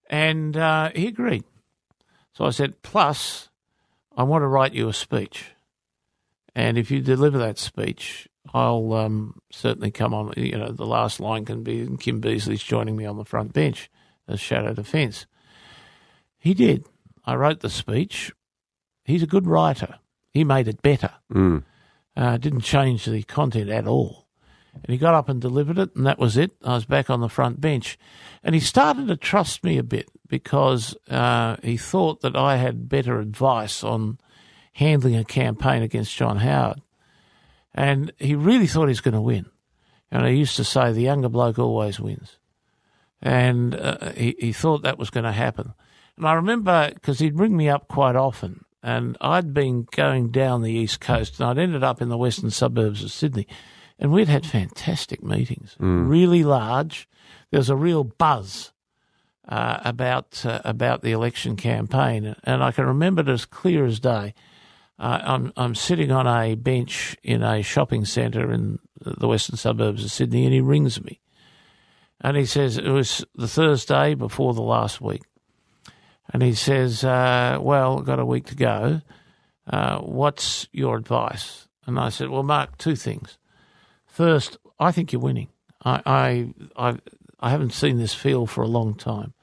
[0.09, 1.43] And uh, he agreed.
[2.33, 3.49] So I said, plus,
[4.15, 5.51] I want to write you a speech.
[6.55, 10.33] And if you deliver that speech, I'll um, certainly come on.
[10.35, 13.89] You know, the last line can be Kim Beazley's joining me on the front bench
[14.27, 15.27] as shadow defence.
[16.39, 16.85] He did.
[17.25, 18.31] I wrote the speech.
[19.03, 19.99] He's a good writer.
[20.31, 21.11] He made it better.
[21.31, 21.63] Mm.
[22.15, 24.27] Uh, didn't change the content at all.
[24.73, 26.51] And he got up and delivered it, and that was it.
[26.63, 27.97] I was back on the front bench.
[28.43, 32.87] And he started to trust me a bit because uh, he thought that I had
[32.87, 34.19] better advice on
[34.73, 36.81] handling a campaign against John Howard.
[37.73, 39.47] And he really thought he was going to win.
[40.11, 42.37] And I used to say, the younger bloke always wins.
[43.21, 45.73] And uh, he, he thought that was going to happen.
[46.19, 50.61] And I remember because he'd ring me up quite often, and I'd been going down
[50.61, 53.47] the east coast, and I'd ended up in the western suburbs of Sydney,
[53.97, 57.07] and we'd had fantastic meetings, really large.
[57.51, 58.73] There was a real buzz
[59.47, 64.01] uh, about uh, about the election campaign, and I can remember it as clear as
[64.01, 64.33] day.
[64.99, 70.03] Uh, I'm I'm sitting on a bench in a shopping centre in the western suburbs
[70.03, 71.21] of Sydney, and he rings me,
[72.19, 75.21] and he says it was the Thursday before the last week.
[76.31, 79.01] And he says, uh, Well, got a week to go.
[79.67, 81.67] uh, what's your advice?
[81.85, 83.37] And I said, well, Mark, two things.
[84.05, 85.49] First, I think you're winning.
[85.83, 86.01] I,
[86.75, 86.97] I, I,
[87.39, 89.33] I haven't seen this feel for a long time.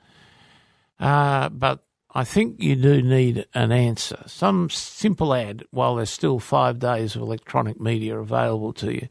[1.00, 4.22] Uh, but I think you do need an answer.
[4.26, 9.08] Some simple ad while there's still five days of electronic media available to you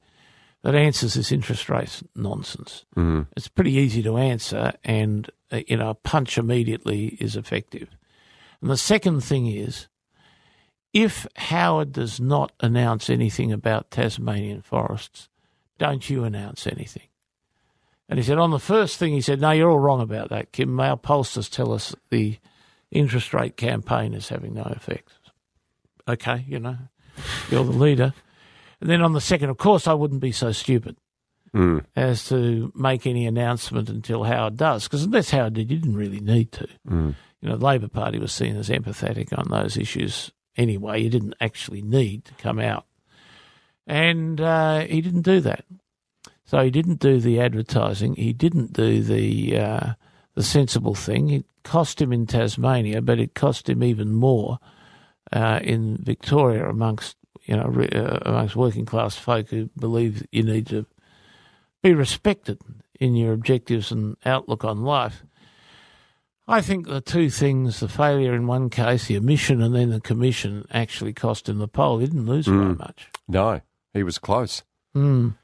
[0.64, 2.86] that answers this interest rate nonsense.
[2.96, 3.28] Mm.
[3.38, 7.90] It's pretty easy to answer, and Uh, you know, a punch immediately is effective.
[8.62, 9.88] And the second thing is,
[10.94, 15.30] if Howard does not announce anything about Tasmanian forests,
[15.78, 17.08] don't you announce anything.
[18.08, 20.52] And he said, on the first thing, he said, no, you're all wrong about that,
[20.52, 20.80] Kim.
[20.80, 22.38] Our pollsters tell us the
[22.92, 25.12] interest rate campaign is having no effect.
[26.08, 26.78] Okay, you know,
[27.50, 28.14] you're the leader.
[28.80, 30.98] And then on the second, of course, I wouldn't be so stupid
[31.56, 31.84] mm.
[31.96, 36.20] as to make any announcement until Howard does, because unless Howard did, you didn't really
[36.20, 36.68] need to.
[36.88, 37.16] Mm.
[37.42, 41.02] You know, the Labor Party was seen as empathetic on those issues anyway.
[41.02, 42.86] You didn't actually need to come out.
[43.88, 45.64] And uh, he didn't do that.
[46.46, 48.16] So he didn't do the advertising.
[48.16, 49.94] He didn't do the uh,
[50.36, 51.30] the sensible thing.
[51.30, 54.60] It cost him in Tasmania, but it cost him even more
[55.32, 57.16] uh, in Victoria amongst
[57.46, 60.86] you know uh, amongst working class folk who believe you need to
[61.86, 62.60] be respected
[63.00, 65.24] in your objectives and outlook on life.
[66.48, 70.02] I think the two things, the failure in one case, the omission, and then the
[70.02, 72.00] commission, actually cost him the poll.
[72.00, 72.58] He didn't lose mm.
[72.58, 73.10] very much.
[73.28, 73.62] No,
[73.94, 74.64] he was close.
[74.96, 75.36] Mm.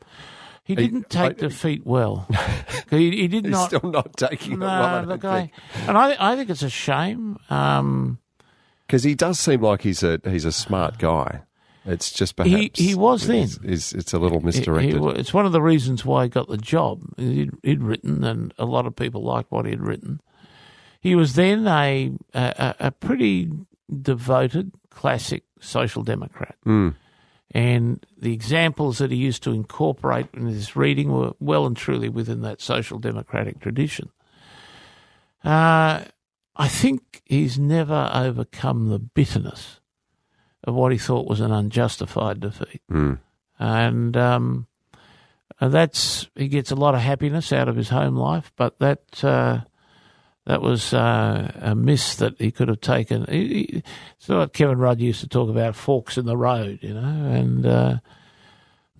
[0.64, 2.28] He didn't take I, defeat well.
[2.90, 3.68] he, he did he's not.
[3.68, 5.04] Still not taking no, it well.
[5.04, 5.52] Look, I,
[5.88, 7.38] and I, I think it's a shame.
[7.52, 8.18] Um,
[8.88, 11.42] because he does seem like he's a he's a smart guy.
[11.86, 13.50] It's just perhaps he, he was then.
[13.64, 14.94] Is it's a little misdirected.
[14.94, 17.02] He, he, it's one of the reasons why he got the job.
[17.18, 20.22] He'd, he'd, written, and a lot of people liked what he'd written.
[21.00, 23.50] He was then a a, a pretty
[24.02, 26.56] devoted classic social democrat.
[26.66, 26.96] Mm.
[27.54, 32.08] And the examples that he used to incorporate in his reading were well and truly
[32.08, 34.10] within that social democratic tradition.
[35.44, 36.06] Uh,
[36.56, 39.81] I think he's never overcome the bitterness
[40.64, 42.82] of what he thought was an unjustified defeat.
[42.92, 43.20] Mm.
[43.60, 44.68] And um,
[45.60, 49.62] that's he gets a lot of happiness out of his home life, but that uh,
[50.46, 53.26] that was uh, a miss that he could have taken.
[53.30, 53.84] He, he,
[54.18, 57.66] it's like Kevin Rudd used to talk about forks in the road, you know, and
[57.66, 57.98] uh,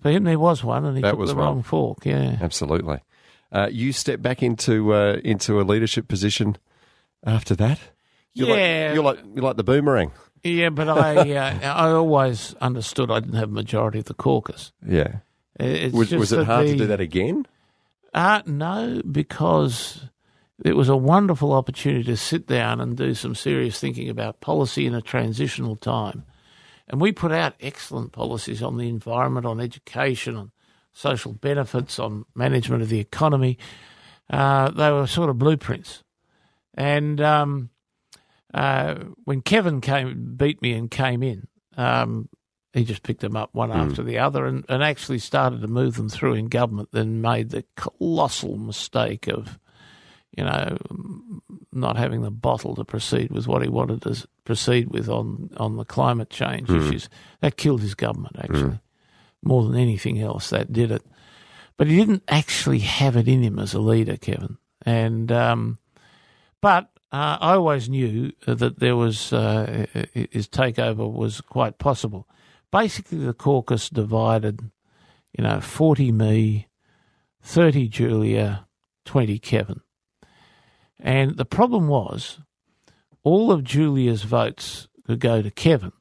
[0.00, 2.04] for him there was one, and he that took the wrong fork.
[2.04, 3.00] Yeah, absolutely.
[3.50, 6.56] Uh, you stepped back into uh, into a leadership position
[7.24, 7.80] after that.
[8.34, 10.12] You're yeah, like, you're like you're like the boomerang.
[10.42, 14.72] Yeah, but I uh, I always understood I didn't have a majority of the caucus.
[14.86, 15.16] Yeah,
[15.58, 17.46] it's was, was it hard the, to do that again?
[18.14, 20.08] Uh, no, because
[20.64, 24.86] it was a wonderful opportunity to sit down and do some serious thinking about policy
[24.86, 26.24] in a transitional time.
[26.88, 30.52] And we put out excellent policies on the environment, on education, on
[30.92, 33.58] social benefits, on management of the economy.
[34.28, 36.02] Uh, they were sort of blueprints.
[36.74, 37.70] And um,
[38.54, 42.28] uh, when Kevin came, beat me and came in, um,
[42.72, 43.74] he just picked them up one mm.
[43.74, 47.50] after the other and, and actually started to move them through in government, then made
[47.50, 49.58] the colossal mistake of
[50.36, 50.78] you know,
[51.72, 55.76] not having the bottle to proceed with what he wanted to proceed with on, on
[55.76, 56.86] the climate change mm.
[56.86, 57.08] issues.
[57.40, 58.62] That killed his government, actually.
[58.62, 58.80] Mm.
[59.42, 61.02] More than anything else, that did it.
[61.76, 64.56] But he didn't actually have it in him as a leader, Kevin.
[64.86, 65.78] And, um,
[66.60, 72.26] but uh, I always knew that there was, uh, his takeover was quite possible.
[72.70, 74.70] Basically, the caucus divided,
[75.36, 76.68] you know, 40 me,
[77.42, 78.66] 30 Julia,
[79.04, 79.80] 20 Kevin.
[80.98, 82.38] And the problem was
[83.22, 85.92] all of Julia's votes could go to Kevin.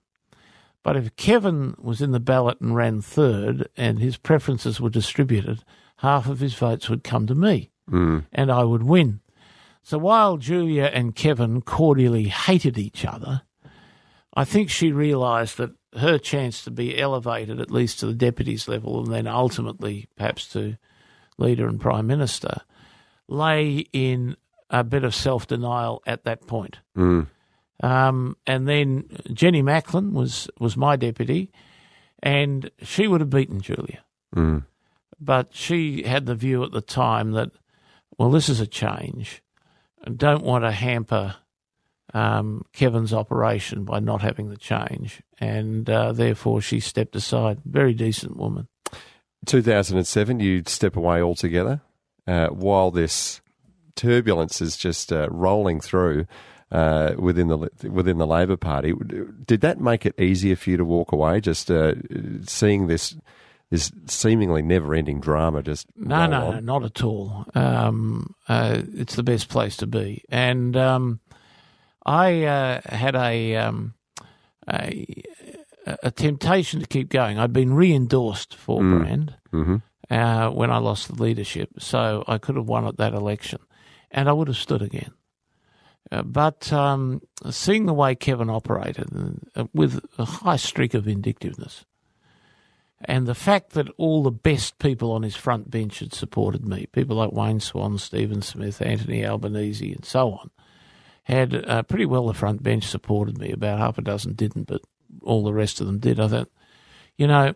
[0.83, 5.63] But if Kevin was in the ballot and ran third and his preferences were distributed,
[5.97, 8.25] half of his votes would come to me mm.
[8.31, 9.20] and I would win.
[9.83, 13.41] So while Julia and Kevin cordially hated each other,
[14.33, 18.67] I think she realised that her chance to be elevated at least to the deputy's
[18.67, 20.77] level and then ultimately perhaps to
[21.37, 22.61] leader and prime minister
[23.27, 24.37] lay in
[24.69, 26.79] a bit of self denial at that point.
[26.97, 27.27] Mm.
[27.83, 31.51] Um, and then Jenny Macklin was, was my deputy,
[32.21, 34.03] and she would have beaten Julia.
[34.35, 34.65] Mm.
[35.19, 37.51] But she had the view at the time that,
[38.17, 39.41] well, this is a change.
[40.15, 41.35] Don't want to hamper
[42.13, 45.21] um, Kevin's operation by not having the change.
[45.39, 47.59] And uh, therefore, she stepped aside.
[47.65, 48.67] Very decent woman.
[49.45, 51.81] 2007, you'd step away altogether
[52.27, 53.41] uh, while this
[53.95, 56.25] turbulence is just uh, rolling through.
[56.71, 57.57] uh, within the
[57.89, 58.93] within the Labor Party.
[59.45, 61.41] Did that make it easier for you to walk away?
[61.41, 61.95] Just uh,
[62.45, 63.15] seeing this
[63.71, 67.45] this seemingly never ending drama just no, no, no, not at all.
[67.55, 71.21] Um, uh, it's the best place to be, and um,
[72.05, 73.93] I uh, had a, um,
[74.69, 75.23] a,
[76.03, 77.39] a temptation to keep going.
[77.39, 78.99] I'd been re-endorsed for mm.
[78.99, 79.77] Brand mm-hmm.
[80.09, 83.59] uh, when I lost the leadership, so I could have won at that election,
[84.11, 85.13] and I would have stood again.
[86.11, 89.07] Uh, but um, seeing the way Kevin operated
[89.55, 91.85] uh, with a high streak of vindictiveness,
[93.05, 96.87] and the fact that all the best people on his front bench had supported me,
[96.91, 100.51] people like Wayne Swan, Stephen Smith, Anthony Albanese, and so on,
[101.23, 103.51] had uh, pretty well the front bench supported me.
[103.51, 104.81] About half a dozen didn't, but
[105.23, 106.19] all the rest of them did.
[106.19, 106.49] I thought,
[107.17, 107.53] you know,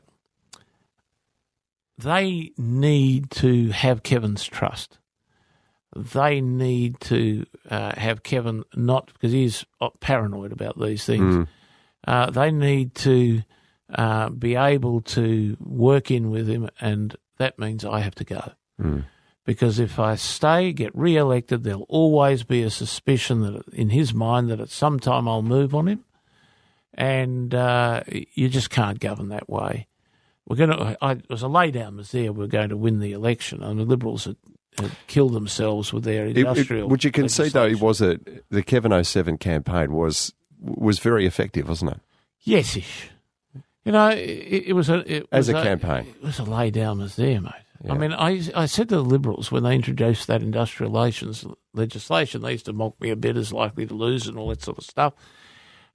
[1.97, 4.97] they need to have Kevin's trust.
[5.95, 9.65] They need to uh, have Kevin not because he's
[10.01, 11.35] paranoid about these things.
[11.35, 11.47] Mm.
[12.05, 13.43] Uh, they need to
[13.93, 18.51] uh, be able to work in with him, and that means I have to go.
[18.81, 19.05] Mm
[19.45, 24.49] because if I stay, get re-elected, there'll always be a suspicion that in his mind
[24.49, 26.03] that at some time I'll move on him,
[26.93, 29.87] and uh, you just can't govern that way.
[30.47, 30.97] We're going to.
[31.01, 32.33] I, it was a laydown was there.
[32.33, 34.35] We're going to win the election, and the Liberals had,
[34.77, 36.83] had killed themselves with their industrial.
[36.83, 37.65] It, it, would you concede though?
[37.65, 38.19] It was a
[38.49, 41.99] the Kevin 07 campaign was was very effective, wasn't it?
[42.45, 43.09] Yesish.
[43.85, 46.07] You know, it, it was a it as was a, campaign.
[46.21, 47.53] It was a laydown was there, mate.
[47.83, 47.93] Yeah.
[47.93, 52.41] I mean, I, I said to the Liberals when they introduced that industrial relations legislation,
[52.41, 54.79] they used to mock me a bit as likely to lose and all that sort
[54.79, 55.13] of stuff.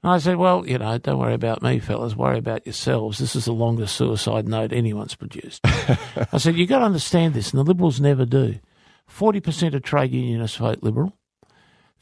[0.03, 2.15] And I said, well, you know, don't worry about me, fellas.
[2.15, 3.19] Worry about yourselves.
[3.19, 5.61] This is the longest suicide note anyone's produced.
[5.65, 8.61] I said, you've got to understand this, and the Liberals never do.
[9.11, 11.17] 40% of trade unionists vote Liberal.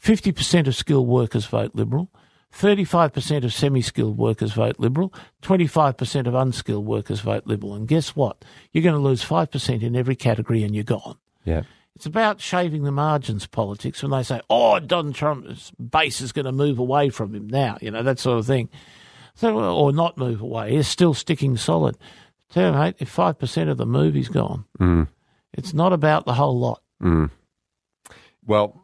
[0.03, 2.11] 50% of skilled workers vote Liberal.
[2.55, 7.75] 35% of semi skilled workers vote Liberal, 25% of unskilled workers vote Liberal.
[7.75, 8.45] And guess what?
[8.73, 11.19] You're going to lose 5% in every category and you're gone.
[11.45, 11.63] Yeah.
[11.95, 16.45] It's about shaving the margins politics when they say, oh, Donald Trump's base is going
[16.45, 18.69] to move away from him now, you know, that sort of thing.
[19.35, 20.77] So, or not move away.
[20.77, 21.97] He's still sticking solid.
[22.51, 24.65] Tell mate, if 5% of the move, he's gone.
[24.81, 25.09] Mm.
[25.53, 26.83] It's not about the whole lot.
[27.03, 27.31] Mm.
[28.47, 28.81] Well,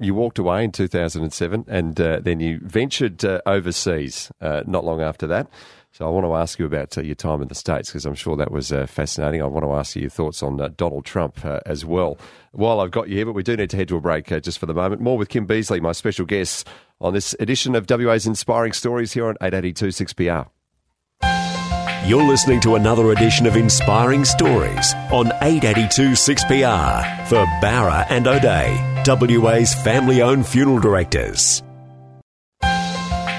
[0.00, 5.00] you walked away in 2007 and uh, then you ventured uh, overseas uh, not long
[5.00, 5.48] after that.
[5.90, 8.14] So I want to ask you about uh, your time in the States because I'm
[8.14, 9.42] sure that was uh, fascinating.
[9.42, 12.18] I want to ask you your thoughts on uh, Donald Trump as well.
[12.52, 14.58] While I've got you here, but we do need to head to a break just
[14.58, 15.00] for the moment.
[15.00, 16.68] More with Kim Beazley, my special guest
[17.00, 20.48] on this edition of WA's Inspiring Stories here on 882 6PR.
[22.08, 28.87] You're listening to another edition of Inspiring Stories on 882 6PR for Bowra and O'Dea,
[29.06, 31.62] WA's family owned funeral directors.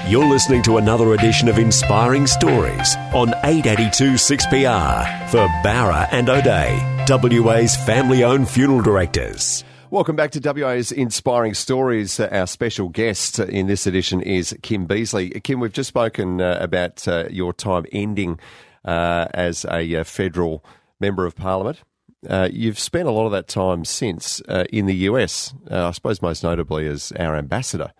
[0.08, 7.40] You're listening to another edition of Inspiring Stories on 882 6PR for Bowra and O'Dea,
[7.40, 9.62] WA's family owned funeral directors.
[9.90, 12.18] Welcome back to WA's Inspiring Stories.
[12.18, 15.42] Uh, our special guest in this edition is Kim Beazley.
[15.44, 18.40] Kim, we've just spoken uh, about uh, your time ending
[18.84, 20.64] uh, as a uh, federal
[20.98, 21.82] member of parliament.
[22.28, 25.90] Uh, you've spent a lot of that time since uh, in the US, uh, I
[25.92, 27.92] suppose most notably as our ambassador.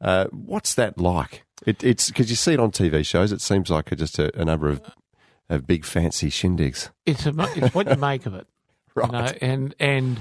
[0.00, 1.44] Uh, what's that like?
[1.66, 3.32] It, it's because you see it on TV shows.
[3.32, 4.82] It seems like just a, a number of,
[5.48, 6.90] of big fancy shindigs.
[7.06, 8.46] It's a, it's what you make of it,
[8.94, 9.10] right?
[9.12, 9.32] You know?
[9.40, 10.20] And and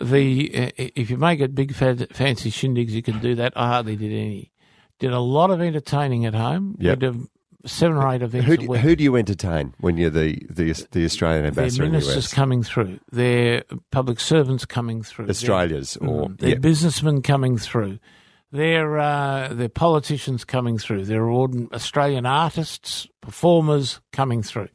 [0.00, 3.54] the if you make it big fancy shindigs, you can do that.
[3.56, 4.52] Ah, I hardly did any.
[4.98, 6.76] Did a lot of entertaining at home.
[6.78, 6.98] Yep.
[6.98, 7.26] Did
[7.66, 11.46] seven or eight events who, who do you entertain when you're the, the, the Australian
[11.46, 12.32] ambassador their ministers in the US?
[12.32, 16.56] coming through, their public servants coming through, Australia's their, or mm, their yeah.
[16.56, 17.98] businessmen coming through,
[18.52, 24.68] their uh, their politicians coming through, their Australian artists, performers coming through,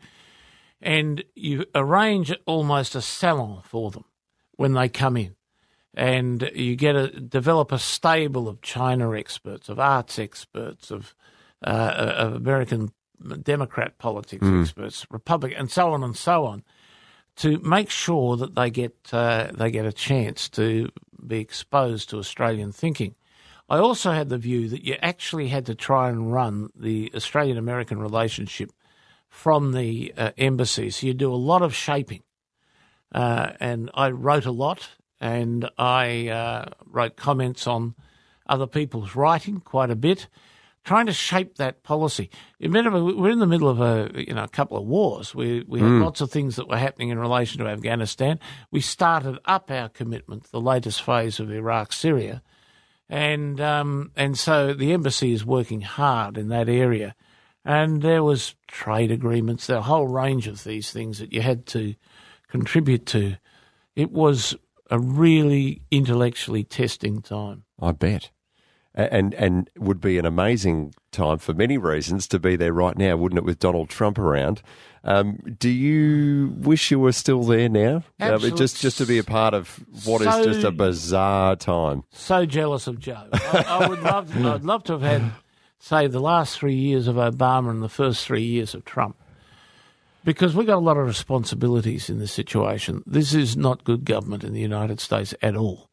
[0.81, 4.05] and you arrange almost a salon for them
[4.55, 5.35] when they come in.
[5.93, 11.13] And you get a develop a stable of China experts, of arts experts, of,
[11.65, 12.91] uh, of American
[13.43, 14.61] Democrat politics mm.
[14.61, 16.63] experts, Republican, and so on and so on,
[17.35, 20.89] to make sure that they get uh, they get a chance to
[21.25, 23.15] be exposed to Australian thinking.
[23.69, 27.57] I also had the view that you actually had to try and run the Australian
[27.57, 28.71] American relationship
[29.29, 30.89] from the uh, embassy.
[30.89, 32.23] So you do a lot of shaping
[33.13, 34.89] uh, and I wrote a lot,
[35.19, 37.95] and I uh, wrote comments on
[38.47, 40.27] other people's writing quite a bit,
[40.83, 42.29] trying to shape that policy.
[42.59, 45.35] Remember, we're in the middle of a you know a couple of wars.
[45.35, 46.03] We we had mm.
[46.03, 48.39] lots of things that were happening in relation to Afghanistan.
[48.71, 52.41] We started up our commitment, the latest phase of Iraq, Syria.
[53.09, 57.15] and um, and so the embassy is working hard in that area,
[57.63, 61.65] and there was trade agreements, there a whole range of these things that you had
[61.67, 61.95] to
[62.47, 63.37] contribute to.
[63.95, 64.55] It was
[64.89, 67.63] a really intellectually testing time.
[67.79, 68.31] I bet.
[68.93, 73.15] And and would be an amazing time for many reasons to be there right now,
[73.15, 73.45] wouldn't it?
[73.45, 74.61] With Donald Trump around,
[75.05, 78.03] um, do you wish you were still there now?
[78.19, 82.03] Uh, just just to be a part of what is So- just a bizarre time.
[82.11, 83.27] So jealous of Joe.
[83.31, 85.31] I, I would love, I'd love to have had,
[85.79, 89.15] say, the last three years of Obama and the first three years of Trump,
[90.25, 93.03] because we've got a lot of responsibilities in this situation.
[93.07, 95.89] This is not good government in the United States at all,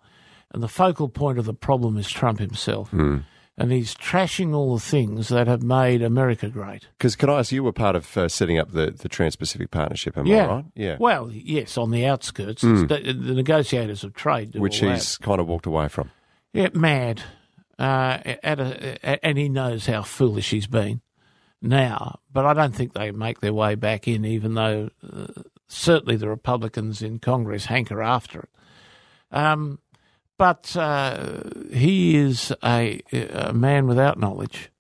[0.53, 4.81] and the focal point of the problem is Trump himself, and he's trashing all the
[4.81, 6.87] things that have made America great.
[6.97, 9.71] Because can I ask, you were part of uh, setting up the, the Trans Pacific
[9.71, 10.65] Partnership, am yeah, I right?
[10.75, 10.97] Yeah.
[11.01, 14.97] Well, yes, on the outskirts, It's the, the negotiators of trade, Which all that.
[14.97, 16.11] he's kind of walked away from.
[16.53, 17.23] Yeah, mad.
[17.79, 21.01] Uh, at a, and he knows how foolish he's been
[21.63, 22.19] now.
[22.33, 25.27] But I don't think they make their way back in, even though uh,
[25.69, 28.49] certainly the Republicans in Congress hanker after it.
[29.31, 29.79] Um,
[30.39, 34.71] but uh, he is a, a man without knowledge.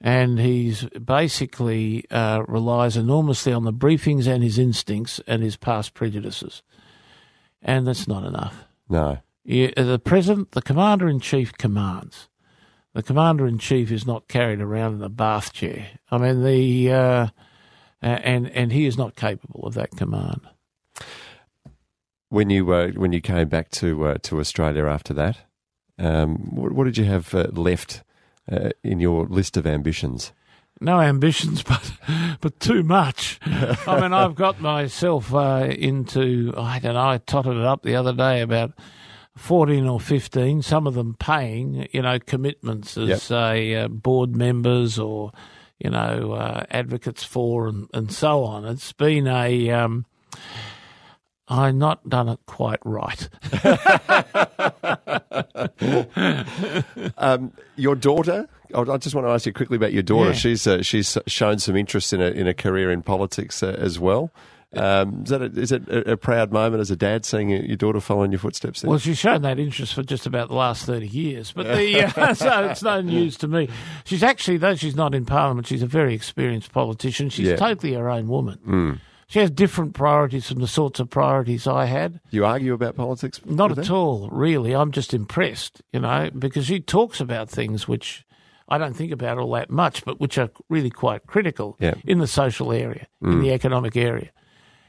[0.00, 5.94] And he's basically uh, relies enormously on the briefings and his instincts and his past
[5.94, 6.62] prejudices.
[7.62, 8.64] And that's not enough.
[8.90, 9.18] No.
[9.44, 12.28] Yeah, the president, the commander in chief, commands.
[12.92, 15.86] The commander in chief is not carried around in a bath chair.
[16.10, 17.26] I mean, the uh,
[18.00, 20.42] and and he is not capable of that command.
[22.30, 25.38] When you uh, when you came back to uh, to Australia after that,
[25.98, 28.02] um, what, what did you have uh, left
[28.50, 30.32] uh, in your list of ambitions?
[30.80, 31.92] No ambitions, but
[32.40, 33.38] but too much.
[33.44, 37.08] I mean, I've got myself uh, into I don't know.
[37.08, 38.72] I totted it up the other day about
[39.36, 40.62] fourteen or fifteen.
[40.62, 43.20] Some of them paying, you know, commitments as Yep.
[43.20, 45.30] say uh, board members or
[45.78, 48.64] you know uh, advocates for and, and so on.
[48.64, 50.06] It's been a um,
[51.48, 53.28] I've not done it quite right.
[57.18, 58.48] Um, your daughter.
[58.74, 60.30] I just want to ask you quickly about your daughter.
[60.30, 60.36] Yeah.
[60.36, 63.98] She's uh, she's shown some interest in a in a career in politics uh, as
[63.98, 64.30] well.
[64.76, 67.76] Um, is that a, is it a, a proud moment as a dad seeing your
[67.76, 68.80] daughter follow in your footsteps?
[68.80, 68.90] There?
[68.90, 72.34] Well, she's shown that interest for just about the last 30 years, but the, uh,
[72.34, 73.68] so it's no news to me.
[74.04, 77.28] She's actually, though she's not in Parliament, she's a very experienced politician.
[77.30, 77.56] She's Yeah.
[77.56, 79.00] totally her own woman.
[79.26, 82.14] She has different priorities from the sorts of priorities I had.
[82.30, 83.40] Do you argue about politics?
[83.44, 84.74] Not at all, really.
[84.74, 88.24] I'm just impressed, you know, because she talks about things which
[88.68, 91.94] I don't think about all that much, but which are really quite critical Yeah.
[92.04, 94.30] in the social area, in the economic area.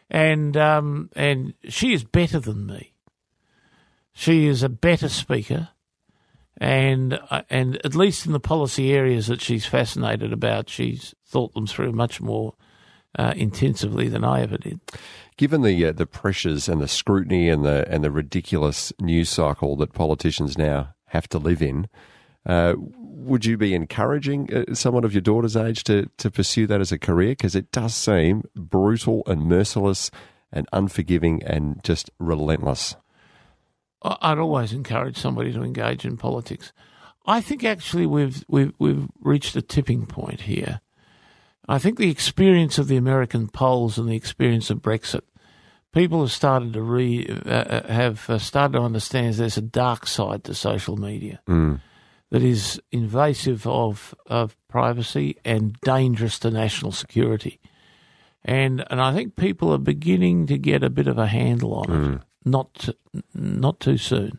[0.10, 2.94] And um, and she is better than me.
[4.14, 5.70] She is a better speaker,
[6.58, 11.54] and uh, and at least in the policy areas that she's fascinated about, she's thought
[11.54, 12.54] them through much more
[13.18, 14.80] uh, intensively than I ever did.
[15.38, 19.76] Given the uh, the pressures and the scrutiny and the and the ridiculous news cycle
[19.78, 21.88] that politicians now have to live in,
[22.46, 26.82] uh, would you be encouraging uh, someone of your daughter's age to to pursue that
[26.82, 27.32] as a career?
[27.32, 30.10] Because it does seem brutal and merciless
[30.52, 32.96] and unforgiving and just relentless.
[34.02, 36.72] I'd always encourage somebody to engage in politics.
[37.26, 40.80] I think actually we've we've we've reached a tipping point here.
[41.68, 45.22] I think the experience of the American polls and the experience of Brexit,
[45.92, 50.06] people have started to re uh, uh, have uh, started to understand there's a dark
[50.08, 51.40] side to social media
[52.30, 57.60] that is invasive of of privacy and dangerous to national security.
[58.44, 61.90] And and I think people are beginning to get a bit of a handle on
[62.14, 62.22] it.
[62.46, 62.94] Not t-
[63.34, 64.38] not too soon.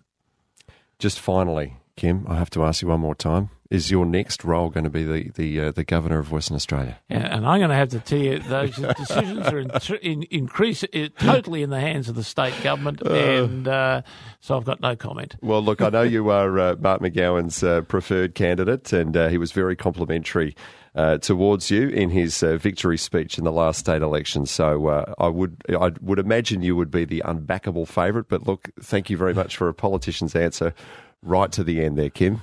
[1.01, 4.71] Just finally, Kim, I have to ask you one more time: Is your next role
[4.71, 6.99] going to be the the uh, the governor of Western Australia?
[7.09, 9.71] And, and I'm going to have to tell you those decisions are in,
[10.03, 14.03] in, increase uh, totally in the hands of the state government, and uh,
[14.41, 15.37] so I've got no comment.
[15.43, 19.39] Well, look, I know you are uh, Mark McGowan's uh, preferred candidate, and uh, he
[19.39, 20.55] was very complimentary
[20.97, 24.47] uh, towards you in his uh, victory speech in the last state election.
[24.47, 28.29] So uh, I would I would imagine you would be the unbackable favourite.
[28.29, 30.75] But look, thank you very much for a politician's answer
[31.23, 32.41] right to the end there, Kim.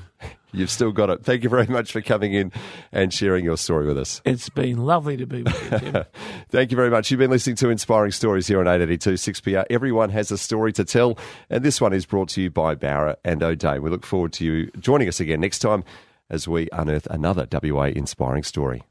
[0.53, 1.23] You've still got it.
[1.23, 2.51] Thank you very much for coming in
[2.91, 4.21] and sharing your story with us.
[4.23, 6.03] It's been lovely to be with you, Tim.
[6.49, 7.09] Thank you very much.
[7.09, 9.65] You've been listening to Inspiring Stories here on 882 6PR.
[9.69, 11.17] Everyone has a story to tell,
[11.49, 13.79] and this one is brought to you by Bowra and O'Dea.
[13.79, 15.83] We look forward to you joining us again next time
[16.29, 18.83] as we unearth another WA inspiring story.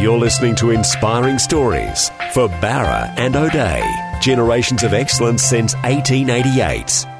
[0.00, 3.84] You're listening to Inspiring Stories for Bowra and O'Dea.
[4.20, 7.19] Generations of excellence since 1888.